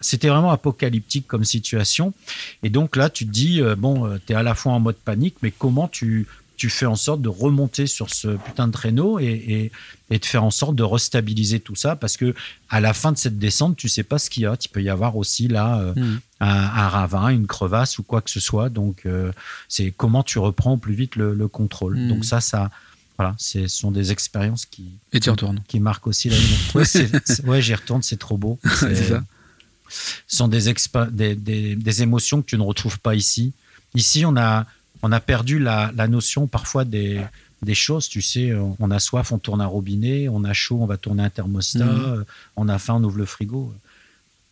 [0.00, 2.14] c'était vraiment apocalyptique comme situation.
[2.62, 5.36] Et donc là, tu te dis bon, tu es à la fois en mode panique,
[5.42, 9.24] mais comment tu tu fais en sorte de remonter sur ce putain de traîneau et,
[9.26, 9.72] et,
[10.10, 12.34] et de faire en sorte de restabiliser tout ça parce que
[12.70, 14.56] à la fin de cette descente, tu sais pas ce qu'il y a.
[14.60, 16.20] Il peut y avoir aussi là euh, Mmh.
[16.40, 18.68] un, un ravin, une crevasse ou quoi que ce soit.
[18.68, 19.32] Donc, euh,
[19.68, 21.96] c'est comment tu reprends au plus vite le, le contrôle.
[21.96, 22.08] Mm.
[22.08, 22.70] Donc ça, ça,
[23.18, 25.62] voilà, ce sont des expériences qui, Et tu retournes.
[25.68, 26.56] qui marquent aussi la vie.
[26.74, 26.84] Ouais,
[27.44, 28.58] ouais, j'y retourne, c'est trop beau.
[28.80, 29.22] C'est ça.
[29.88, 33.52] Ce sont des, expa- des, des, des émotions que tu ne retrouves pas ici.
[33.94, 34.66] Ici, on a,
[35.02, 37.20] on a perdu la, la notion parfois des,
[37.62, 38.08] des choses.
[38.08, 41.22] Tu sais, on a soif, on tourne un robinet, on a chaud, on va tourner
[41.24, 42.04] un thermostat, Mhm.
[42.06, 42.24] euh,
[42.56, 43.72] on a faim, on ouvre le frigo.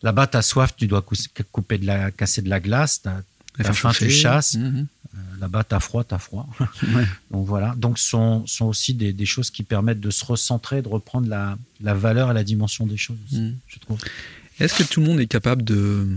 [0.03, 1.03] Là-bas, tu as soif, tu dois
[1.51, 3.01] couper de la, casser de la glace.
[3.01, 3.21] t'as-
[3.57, 4.55] La T'as faire faim, tu chasses.
[4.55, 4.85] Mhm.
[5.15, 6.47] euh, Là-bas, tu as froid, tu as froid.
[6.93, 7.05] Ouais.
[7.31, 7.73] Donc voilà.
[7.77, 11.29] Donc, ce sont, sont aussi des, des choses qui permettent de se recentrer, de reprendre
[11.29, 13.55] la, la valeur et la dimension des choses, Mhm.
[13.67, 13.97] je trouve.
[14.59, 16.07] Est-ce que tout le monde est capable de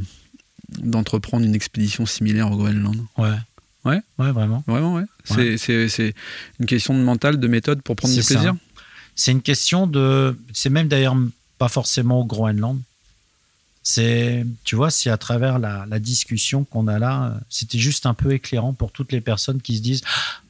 [0.78, 2.96] d'entreprendre une expédition similaire au Groenland?
[3.16, 3.36] Ouais.
[3.84, 4.62] Ouais Ouais, vraiment.
[4.66, 5.04] Vraiment, ouais.
[5.24, 5.56] C'est- Ouais.
[5.58, 6.14] C'est c'est
[6.60, 8.54] une question de mental, de méthode pour prendre du plaisir?
[9.14, 10.38] C'est une question de.
[10.52, 11.16] C'est même d'ailleurs
[11.58, 12.80] pas forcément au Groenland.
[13.90, 18.04] C'est, tu vois, si à travers la, la discussion qu'on a là, euh, c'était juste
[18.04, 20.02] un peu éclairant pour toutes les personnes qui se disent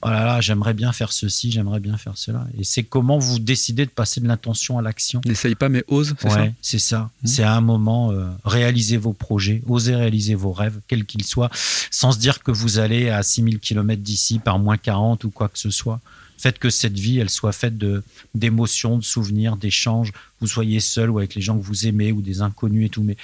[0.03, 2.49] Oh là là, j'aimerais bien faire ceci, j'aimerais bien faire cela.
[2.59, 5.21] Et c'est comment vous décidez de passer de l'intention à l'action.
[5.25, 7.11] N'essaye pas, mais ose, c'est Ouais, c'est ça.
[7.23, 7.29] Mhm.
[7.29, 11.51] C'est à un moment, euh, réaliser vos projets, oser réaliser vos rêves, quels qu'ils soient,
[11.93, 15.49] sans se dire que vous allez à 6000 km d'ici par moins 40 ou quoi
[15.49, 16.01] que ce soit.
[16.39, 18.03] Faites que cette vie, elle soit faite de
[18.35, 20.13] d'émotions, de souvenirs, d'échanges.
[20.41, 23.03] Vous soyez seul ou avec les gens que vous aimez ou des inconnus et tout.
[23.03, 23.17] Mais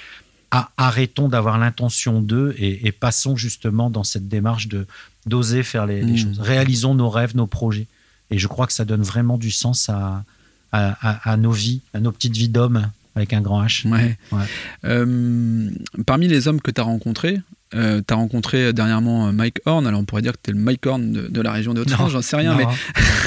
[0.77, 4.85] arrêtons d'avoir l'intention d'eux et, et passons justement dans cette démarche de
[5.25, 6.17] d'oser faire les, les Mhm.
[6.17, 6.39] choses.
[6.39, 7.87] Réalisons nos rêves, nos projets.
[8.31, 10.23] Et je crois que ça donne vraiment du sens à,
[10.71, 13.83] à, nos vies, à nos petites vies d'hommes avec un grand H.
[13.83, 14.17] ça Ouais.
[14.33, 14.43] Ouais.
[14.83, 15.69] Euh,
[16.05, 17.39] parmi les hommes que tu as rencontrés,
[17.71, 19.85] tu as rencontré dernièrement euh, Mike Horn.
[19.87, 21.79] Alors on pourrait dire que tu es le Mike Horn de, de la région des
[21.79, 21.85] Non.
[21.85, 22.67] Hauts-de-France, j'en sais rien, Non.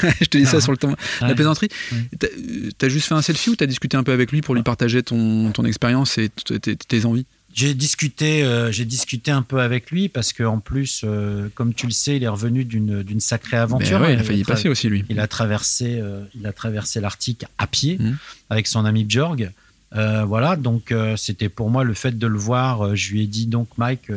[0.03, 0.95] mais je te dis ça sur le temps.
[1.21, 1.69] La plaisanterie.
[1.93, 2.31] Ouais.
[2.79, 4.55] Tu as juste fait un selfie ou tu as discuté un peu avec lui pour
[4.55, 7.27] lui partager ton, ton expérience et tes envies?
[7.55, 11.87] J'ai discuté, euh, j'ai discuté un peu avec lui parce qu'en plus, euh, comme tu
[11.87, 13.99] le sais, il est revenu d'une sacrée aventure.
[13.99, 15.05] Ben ouais, il a Il failli y tra- passer aussi, lui.
[15.09, 18.17] Il a traversé, euh, il a traversé l'Arctique à pied Mhm.
[18.51, 19.51] avec son ami Björg.
[19.95, 22.83] Euh, voilà, donc euh, c'était pour moi le fait de le voir.
[22.83, 24.11] euh, je lui ai dit donc Mike,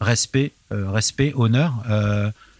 [0.00, 1.84] respect, respect, honneur.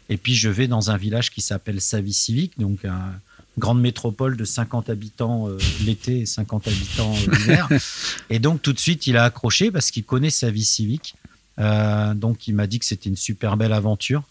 [0.09, 3.11] et puis je vais dans un village qui s'appelle Savi-Civique, donc une
[3.59, 5.48] grande métropole de 50 habitants
[5.85, 7.68] l'été et 50 habitants l'hiver.
[8.31, 11.14] et donc tout de suite il a accroché parce qu'il connaît sa vie civique.
[11.59, 14.22] Donc il m'a dit que c'était une super belle aventure.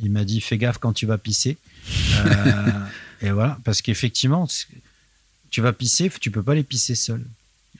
[0.00, 1.56] Il m'a dit fais gaffe quand tu vas pisser.
[3.20, 4.48] Et voilà, parce qu'effectivement,
[5.50, 7.24] tu vas pisser, tu peux pas les pisser seul.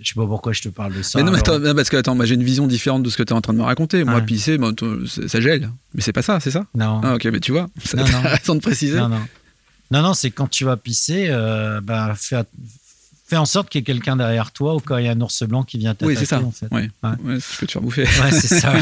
[0.01, 1.19] Je sais pas pourquoi je te parle de ça.
[1.19, 3.23] mais non, mais attends, parce que attends, moi j'ai une vision différente de ce que
[3.25, 4.05] tu es en train de me raconter.
[4.05, 4.23] Moi, Ouais.
[4.23, 4.59] pisser,
[5.27, 5.71] ça gèle.
[5.95, 6.67] Mais c'est pas ça, c'est ça?
[6.75, 8.21] Non, Ah, ok, mais tu vois, ça Non, non.
[8.25, 8.97] raison de préciser.
[8.99, 9.21] non, non,
[9.91, 12.43] non, non, c'est quand tu vas pisser, euh, bah, fais,
[13.27, 15.21] fais en sorte qu'il y ait quelqu'un derrière toi ou quand il y a un
[15.21, 16.13] ours blanc qui vient t'attaquer.
[16.13, 16.41] oui, c'est ça.
[16.43, 16.67] En fait.
[16.73, 16.91] ouais.
[17.03, 17.11] Ouais.
[17.25, 18.03] Ouais, tu peux te faire bouffer.
[18.05, 18.73] Ouais, c'est ça.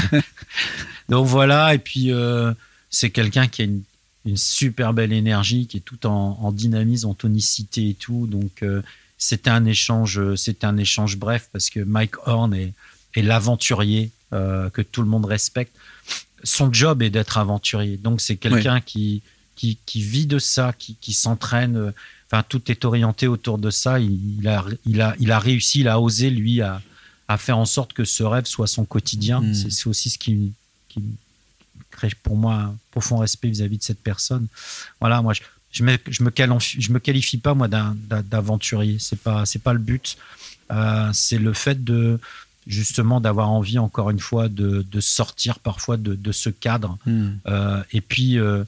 [1.09, 2.53] Donc voilà, et puis euh,
[2.91, 3.83] c'est quelqu'un qui a une,
[4.25, 8.27] une super belle énergie, qui est tout en, en dynamisme, en tonicité et tout.
[8.27, 8.83] Donc euh,
[9.19, 12.73] c'était un échange, c'était un échange bref parce que Mike Horn est,
[13.15, 15.75] est l'aventurier euh, que tout le monde respecte.
[16.45, 19.23] Son job est d'être aventurier, donc c'est quelqu'un qui,
[19.57, 21.77] qui qui vit de ça, qui, qui s'entraîne.
[21.77, 21.93] euh,
[22.29, 24.01] Enfin, tout est orienté autour de ça.
[24.01, 26.83] Il, il a, il a, il a réussi, il a osé lui à,
[27.29, 29.41] à faire en sorte que ce rêve soit son quotidien.
[29.41, 29.55] Mm.
[29.55, 30.53] C'est aussi ce qui,
[30.89, 31.01] qui
[31.93, 34.49] crée pour moi un profond respect vis-à-vis de cette personne.
[34.99, 35.43] Voilà, moi, je,
[35.77, 38.97] je, me, je, me, qualifie, je me qualifie pas, moi, d'aventurier.
[38.99, 40.17] C'est pas, c'est pas le but.
[40.71, 42.19] Euh, c'est le fait de,
[42.67, 46.97] justement, d'avoir envie, encore une fois, de, de sortir parfois de, de ce cadre.
[47.05, 47.33] Hmm.
[47.47, 48.65] Euh, et puis, euh,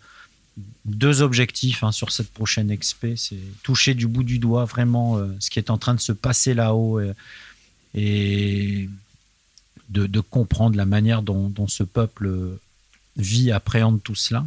[0.84, 5.48] deux objectifs hein, sur cette prochaine expé, c'est toucher du bout du doigt vraiment ce
[5.50, 7.00] qui est en train de se passer là-haut
[7.94, 8.88] et
[9.88, 12.58] de, de comprendre la manière dont, dont ce peuple
[13.16, 14.46] vit, appréhende tout cela.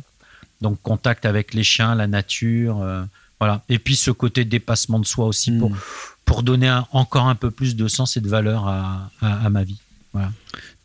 [0.62, 3.04] Donc, contact avec les chiens, la nature, euh,
[3.40, 3.64] voilà.
[3.70, 5.78] Et puis, ce côté dépassement de soi aussi pour, Hmm.
[6.26, 9.50] pour donner un- encore un peu plus de sens et de valeur à, à- à
[9.50, 9.80] ma vie.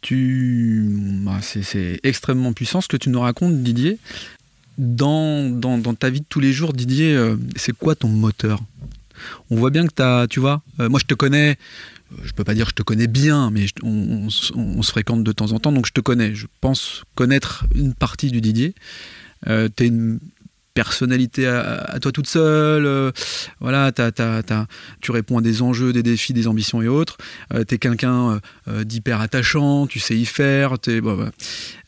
[0.03, 0.85] Tu,
[1.25, 3.99] bah, c'est, extrêmement puissant ce que tu nous racontes, Didier.
[4.79, 8.61] Dans, dans, dans ta vie de tous les jours, Didier, euh, c'est quoi ton moteur?
[9.51, 11.57] On voit bien que tu as, tu vois, euh, moi je te connais,
[12.23, 13.89] je peux pas dire que je te connais bien, mais je- on,
[14.27, 16.35] on se- on se fréquente de temps en temps, donc je te connais.
[16.35, 18.75] Je pense connaître une partie du Didier.
[19.47, 20.19] Euh, tu une
[20.77, 23.11] personnalité à, toi toute seule, euh,
[23.61, 24.67] voilà, t'as- t'as- t'as-
[25.01, 27.17] tu réponds à des enjeux, des défis, des ambitions et autres.
[27.55, 30.75] Euh, tu es quelqu'un euh, euh, d'hyper attachant, tu sais y faire.
[31.03, 31.31] bon, voilà.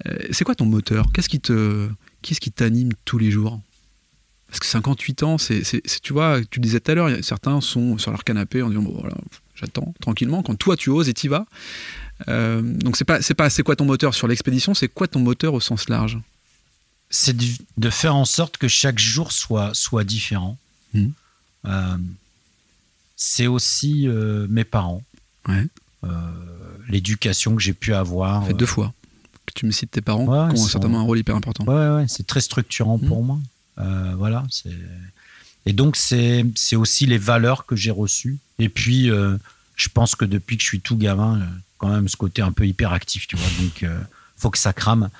[0.09, 1.13] Euh, c'est quoi ton moteur?
[1.13, 1.87] Qu'est-ce qui te,
[2.23, 3.61] qu'est-ce qui t'anime tous les jours?
[4.49, 5.63] Parce que 58 ans, c'est,
[6.03, 9.03] tu vois, tu disais tout à l'heure, certains sont sur leur canapé en disant bon
[9.55, 10.43] j'attends tranquillement.
[10.43, 11.45] Quand toi tu oses et t'y vas.
[12.27, 14.73] Donc c'est pas, c'est pas, c'est quoi ton moteur sur l'expédition?
[14.73, 16.19] C'est quoi ton moteur au sens large?
[17.11, 17.45] C'est de,
[17.77, 20.57] de faire en sorte que chaque jour soit, soit différent.
[20.95, 21.13] Mhm.
[21.67, 21.97] Euh,
[23.17, 25.03] c'est aussi euh, mes parents,
[25.49, 25.67] Ouais.
[26.05, 26.09] euh,
[26.89, 28.47] l'éducation que j'ai pu avoir.
[28.47, 28.93] Fait deux fois
[29.47, 31.65] que tu me cites tes parents Ouais, qui ont sont- certainement un rôle hyper important.
[31.65, 33.39] Ouais, ouais, c'est très structurant pour moi.
[33.79, 34.47] Euh, voilà.
[35.67, 36.45] Et donc c'est
[36.77, 38.39] aussi les valeurs que j'ai reçues.
[38.59, 39.07] Et puis
[39.77, 41.41] je pense que depuis que je suis tout gamin,
[41.79, 43.49] quand même ce côté un peu hyperactif, tu vois.
[43.61, 43.85] Donc
[44.39, 45.11] faut que ça crame,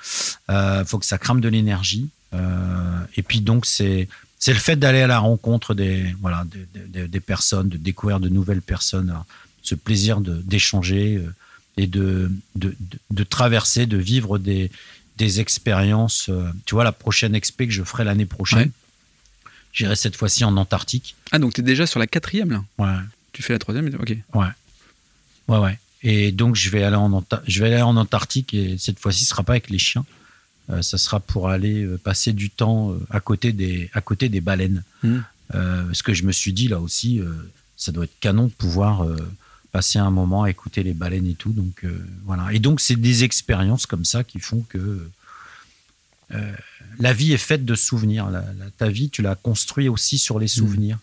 [0.49, 2.09] euh, faut que ça crame de l'énergie.
[2.33, 4.07] Euh, et puis donc c'est
[4.39, 8.19] c'est le fait d'aller à la rencontre des voilà des, des- des personnes, de découvrir
[8.19, 9.25] de nouvelles personnes, alors,
[9.63, 11.33] ce plaisir de d'échanger euh,
[11.77, 14.71] et de, de de de traverser, de vivre des
[15.17, 16.29] des expériences.
[16.65, 19.51] Tu vois la prochaine expé que je ferai l'année prochaine, Ouais.
[19.73, 21.15] j'irai cette fois-ci en Antarctique.
[21.31, 22.63] Ah, donc tu es déjà sur la quatrième là?
[22.77, 22.95] Ouais.
[23.33, 24.15] Tu fais la troisième Ok.
[24.33, 24.47] Ouais.
[25.49, 25.79] Ouais, ouais.
[26.03, 29.23] Et donc, je vais aller en, Anta- je vais aller en Antarctique et cette fois-ci,
[29.25, 30.05] ce sera pas avec les chiens.
[30.69, 34.29] Euh, ça sera pour aller euh, passer du temps euh, à côté des, à côté
[34.29, 34.83] des baleines.
[35.03, 35.23] Mhm.
[35.55, 37.31] Euh, parce que je me suis dit, là aussi, euh,
[37.75, 39.05] ça doit être canon de pouvoir
[39.71, 41.51] passer un moment à écouter les baleines et tout.
[41.51, 41.85] Donc,
[42.25, 42.51] voilà.
[42.53, 45.07] Et donc, c'est des expériences comme ça qui font que
[46.99, 48.29] la vie est faite de souvenirs.
[48.29, 50.99] La- la- ta vie, tu l'as construit aussi sur les souvenirs.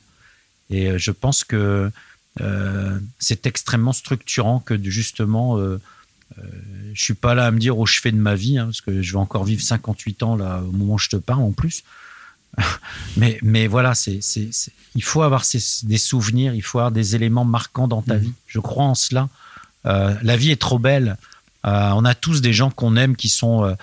[0.71, 1.91] Et je pense que
[2.41, 5.81] euh, c'est extrêmement structurant que justement, euh,
[6.39, 6.43] euh,
[6.95, 9.03] je suis pas là à me dire au chevet de ma vie, hein, parce que
[9.03, 11.83] je vais encore vivre 58 ans là au moment où je te parle en plus.
[13.17, 16.93] mais, mais voilà, c'est, c'est, c'est- il faut avoir ces- des souvenirs, il faut avoir
[16.93, 18.21] des éléments marquants dans ta Mhm.
[18.21, 18.33] vie.
[18.47, 19.29] Je crois en cela.
[19.87, 21.17] Euh, la vie est trop belle.
[21.67, 23.77] Euh, on a tous des gens qu'on aime qui sont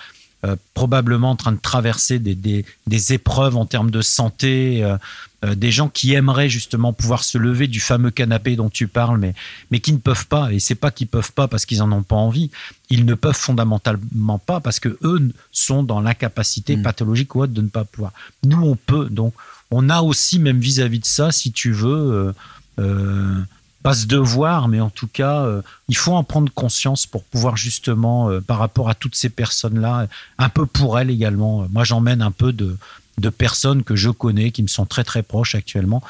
[0.44, 4.96] euh, probablement en train de traverser des, des, des épreuves en termes de santé, euh,
[5.44, 9.18] euh, des gens qui aimeraient justement pouvoir se lever du fameux canapé dont tu parles,
[9.18, 9.34] mais,
[9.70, 10.52] mais qui ne peuvent pas.
[10.52, 12.50] Et c'est pas qu'ils peuvent pas parce qu'ils en ont pas envie.
[12.90, 16.82] Ils ne peuvent fondamentalement pas parce que eux sont dans l'incapacité Mm.
[16.82, 18.12] pathologique ou autre de ne pas pouvoir.
[18.44, 19.08] Nous, on peut.
[19.10, 19.34] Donc,
[19.70, 22.34] on a aussi, même vis-à-vis de ça, si tu veux,
[22.78, 23.40] euh,
[23.84, 27.58] pas ce devoir, mais en tout cas, euh, il faut en prendre conscience pour pouvoir
[27.58, 31.66] justement, euh, par rapport à toutes ces personnes-là, un peu pour elles également.
[31.70, 32.78] Moi, j'emmène un peu de,
[33.18, 36.02] de personnes que je connais, qui me sont très très proches actuellement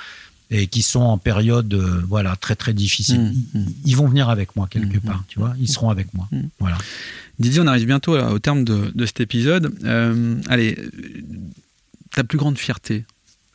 [0.50, 3.20] et qui sont en période, euh, voilà, très très difficile.
[3.20, 3.66] Mmh, Ils, mmh.
[3.86, 5.54] ils vont venir avec moi quelque Mmh, part, tu vois.
[5.58, 6.28] Ils seront avec moi.
[6.60, 6.78] Voilà.
[7.40, 9.74] Didier, on arrive bientôt là, au terme de, de cet épisode.
[9.82, 10.90] Euh, allez, euh,
[12.14, 13.04] ta plus grande fierté.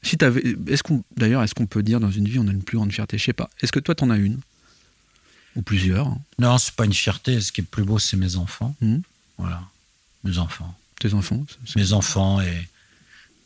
[0.02, 2.64] Si t'avais, est-ce qu'on, d'ailleurs, est-ce qu'on peut dire dans une vie on a une
[2.64, 3.18] plus grande fierté?
[3.18, 3.50] Je sais pas.
[3.62, 4.40] Est-ce que toi t'en as une?
[5.56, 7.42] Ou plusieurs hein, Non, c'est pas une fierté.
[7.42, 8.76] Ce qui est plus beau, c'est mes enfants.
[8.82, 9.02] Mhm.
[9.38, 9.62] Voilà,
[10.24, 10.74] mes enfants.
[11.00, 12.68] Tes enfants c'est- mes enfants et,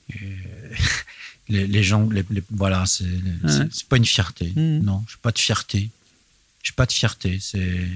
[0.10, 0.38] et
[1.50, 3.06] les, les gens, les, les- voilà, c'est
[3.90, 4.52] pas une fierté.
[4.56, 4.84] Mhm.
[4.84, 5.90] Non, j'ai pas de fierté.
[6.64, 7.40] J'ai pas de fierté.
[7.42, 7.88] C'est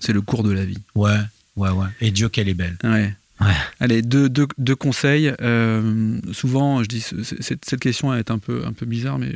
[0.00, 0.78] C'est le cours de la vie.
[0.94, 1.18] ouais,
[1.56, 1.88] ouais, ouais.
[2.00, 2.76] Et Dieu qu'elle est belle.
[2.84, 3.14] Ouais.
[3.40, 3.54] Ouais.
[3.80, 5.32] Allez, deux, deux, deux conseils.
[5.40, 9.34] Euh, souvent, je dis, c'est- cette question est un peu, un peu bizarre, mais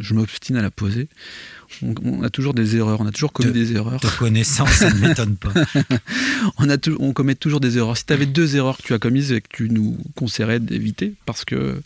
[0.00, 1.08] je m'obstine à la poser.
[1.82, 4.00] On, on a toujours des erreurs, on a toujours commis De- des erreurs.
[4.00, 5.52] Te connaissant, ça ne m'étonne pas.
[6.58, 7.96] On, a on commet toujours des erreurs.
[7.98, 11.14] Si tu avais deux erreurs que tu as commises et que tu nous conseillerais d'éviter,
[11.26, 11.80] parce que euh,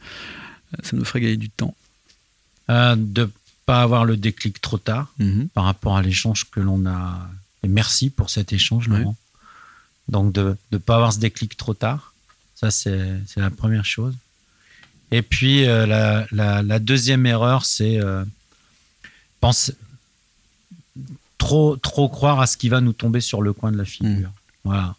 [0.83, 1.75] ça nous ferait gagner du temps.
[2.71, 3.29] Euh, de
[3.67, 5.49] pas avoir le déclic trop tard Mhm.
[5.55, 7.29] par rapport à l'échange que l'on a.
[7.65, 8.89] Et merci pour cet échange.
[8.89, 9.17] Laurent.
[10.09, 12.15] Donc, de ne pas avoir ce déclic trop tard,
[12.55, 14.15] ça, c'est la première chose.
[15.11, 18.25] Et puis, euh, la, la- la deuxième erreur, c'est euh,
[21.39, 24.31] trop, trop croire à ce qui va nous tomber sur le coin de la figure.
[24.65, 24.95] Voilà.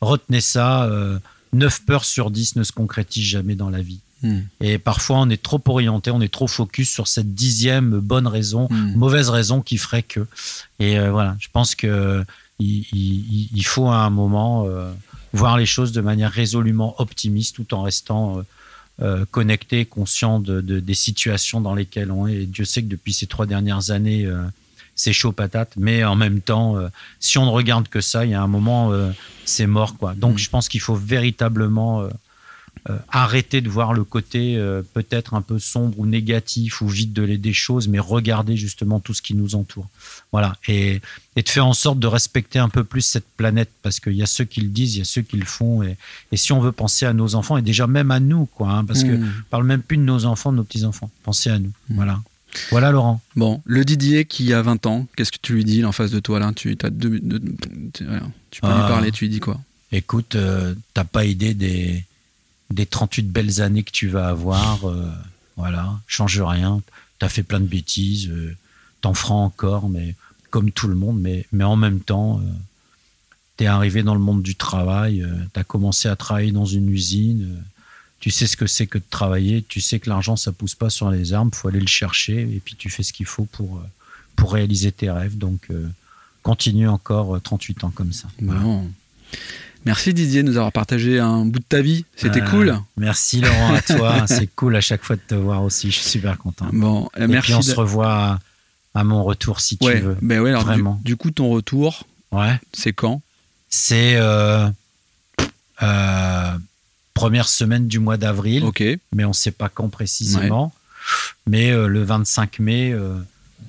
[0.00, 0.84] Retenez ça.
[0.84, 1.18] euh,
[1.52, 3.98] 9 peurs sur 10 ne se concrétisent jamais dans la vie.
[4.22, 4.46] Mhm.
[4.60, 8.68] Et parfois, on est trop orienté, on est trop focus sur cette dixième bonne raison
[8.70, 8.94] Mhm.
[8.94, 10.26] mauvaise raison qui ferait que.
[10.78, 12.24] Et euh, voilà, je pense que
[12.60, 14.90] il, il- il faut à un moment euh,
[15.32, 18.42] voir les choses de manière résolument optimiste tout en restant euh,
[19.02, 22.34] euh, connecté, conscient de, de- des situations dans lesquelles on est.
[22.42, 24.42] Et Dieu sait que depuis ces trois dernières années, euh,
[24.94, 26.76] c'est chaud patate, mais en même temps,
[27.20, 28.92] si on ne regarde que ça, il y a un moment,
[29.46, 29.96] c'est mort.
[29.96, 30.14] quoi.
[30.14, 30.38] Donc Mm.
[30.38, 32.06] je pense qu'il faut véritablement
[32.88, 37.12] euh, arrêter de voir le côté euh, peut-être un peu sombre ou négatif ou vide
[37.12, 39.88] de les- des choses, mais regarder justement tout ce qui nous entoure.
[40.32, 40.56] Voilà.
[40.68, 41.00] Et,
[41.36, 44.22] et de faire en sorte de respecter un peu plus cette planète, parce qu'il y
[44.22, 45.82] a ceux qui le disent, il y a ceux qui le font.
[45.82, 45.96] Et,
[46.32, 48.84] et si on veut penser à nos enfants, et déjà même à nous, quoi, hein,
[48.84, 49.24] parce que Mhm.
[49.40, 51.10] on parle même plus de nos enfants, de nos petits-enfants.
[51.22, 51.72] Pensez à nous.
[51.90, 51.94] Mm.
[51.96, 52.20] Voilà.
[52.70, 53.20] Voilà, Laurent.
[53.36, 56.18] Bon, le Didier qui a 20 ans, qu'est-ce que tu lui dis en face de
[56.18, 56.52] toi là?
[56.56, 57.40] Tu, as deux, deux-
[57.92, 58.88] tu- voilà, tu peux lui Ah.
[58.88, 59.60] parler, tu lui dis quoi?
[59.92, 62.04] Écoute, euh, t'as pas idée des,
[62.70, 64.88] des 38 belles années que tu vas avoir.
[64.88, 65.10] euh,
[65.56, 66.80] voilà, change rien.
[67.18, 68.28] T'as fait plein de bêtises.
[68.28, 68.56] euh,
[69.00, 70.14] T'en feras encore, mais
[70.50, 71.18] comme tout le monde.
[71.20, 72.50] Mais, mais en même temps, euh,
[73.56, 75.22] t'es arrivé dans le monde du travail.
[75.22, 77.62] euh, T'as commencé à travailler dans une usine.
[78.20, 79.62] tu sais ce que c'est que de travailler.
[79.68, 81.54] Tu sais que l'argent, ça pousse pas sur les arbres.
[81.54, 82.42] faut aller le chercher.
[82.42, 83.82] Et puis tu fais ce qu'il faut pour,
[84.36, 85.36] pour réaliser tes rêves.
[85.38, 85.68] Donc,
[86.42, 88.28] continue encore euh, 38 ans comme ça.
[89.86, 92.04] Merci Didier de nous avoir partagé un bout de ta vie.
[92.14, 92.78] C'était Euh, cool.
[92.98, 94.24] Merci Laurent à toi.
[94.28, 95.90] C'est cool à chaque fois de te voir aussi.
[95.90, 96.66] Je suis super content.
[96.72, 97.46] Bon, euh, Et merci.
[97.46, 98.38] puis on de- se revoit à,
[98.94, 100.16] à mon retour si ouais, tu veux.
[100.20, 101.00] ben ouais, alors, du- Vraiment.
[101.02, 102.60] Du, coup, ton retour, Ouais.
[102.74, 103.22] c'est quand?
[103.70, 104.68] C'est euh,
[105.82, 106.50] euh,
[107.14, 108.82] première semaine du mois d'avril, Ok.
[109.14, 110.74] mais on ne sait pas quand précisément.
[111.46, 112.94] Mais le 25 mai,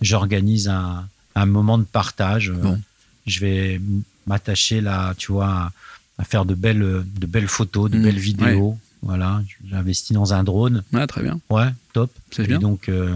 [0.01, 2.51] j'organise un, un moment de partage.
[2.51, 2.79] Bon.
[3.25, 3.81] Je vais
[4.27, 5.71] m'attacher là, tu vois,
[6.21, 8.77] à, faire de belles, de belles photos, de Mm, belles vidéos.
[9.03, 10.83] Voilà, j'ai investi dans un drone.
[10.93, 11.39] Ouais, très bien.
[11.49, 12.11] Ouais, top.
[12.31, 12.59] C'est bien.
[12.59, 13.15] donc, euh,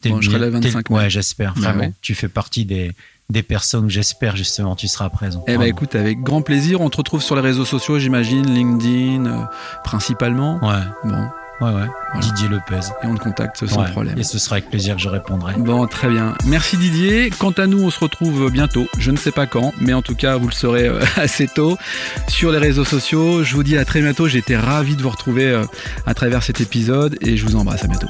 [0.00, 0.96] t'es Bon, je serai bien- là le t'es- 25 mai.
[0.96, 1.80] Ouais, j'espère, Bah vraiment.
[1.84, 1.92] ouais.
[2.02, 2.90] Tu fais partie des,
[3.30, 5.42] des personnes j'espère justement tu seras présent.
[5.46, 5.70] Eh ben Vraiment.
[5.70, 6.80] écoute, avec grand plaisir.
[6.80, 9.44] On te retrouve sur les réseaux sociaux, j'imagine, LinkedIn euh,
[9.84, 10.58] principalement.
[10.66, 11.28] Ouais, Bon,
[11.60, 11.86] ouais, ouais.
[12.20, 12.86] Didier Lepez.
[13.02, 13.90] et on te contacte sans Ouais.
[13.90, 14.18] problème.
[14.18, 15.54] Et ce sera avec plaisir que je répondrai.
[15.56, 16.34] Bon, très bien.
[16.46, 17.30] Merci Didier.
[17.38, 18.86] Quant à nous, on se retrouve bientôt.
[18.98, 21.76] Je ne sais pas quand, mais en tout cas, vous le saurez euh, assez tôt
[22.28, 23.42] sur les réseaux sociaux.
[23.44, 24.28] Je vous dis à très bientôt.
[24.28, 25.64] J'ai été ravi de vous retrouver euh,
[26.06, 27.84] à travers cet épisode et je vous embrasse.
[27.84, 28.08] À bientôt.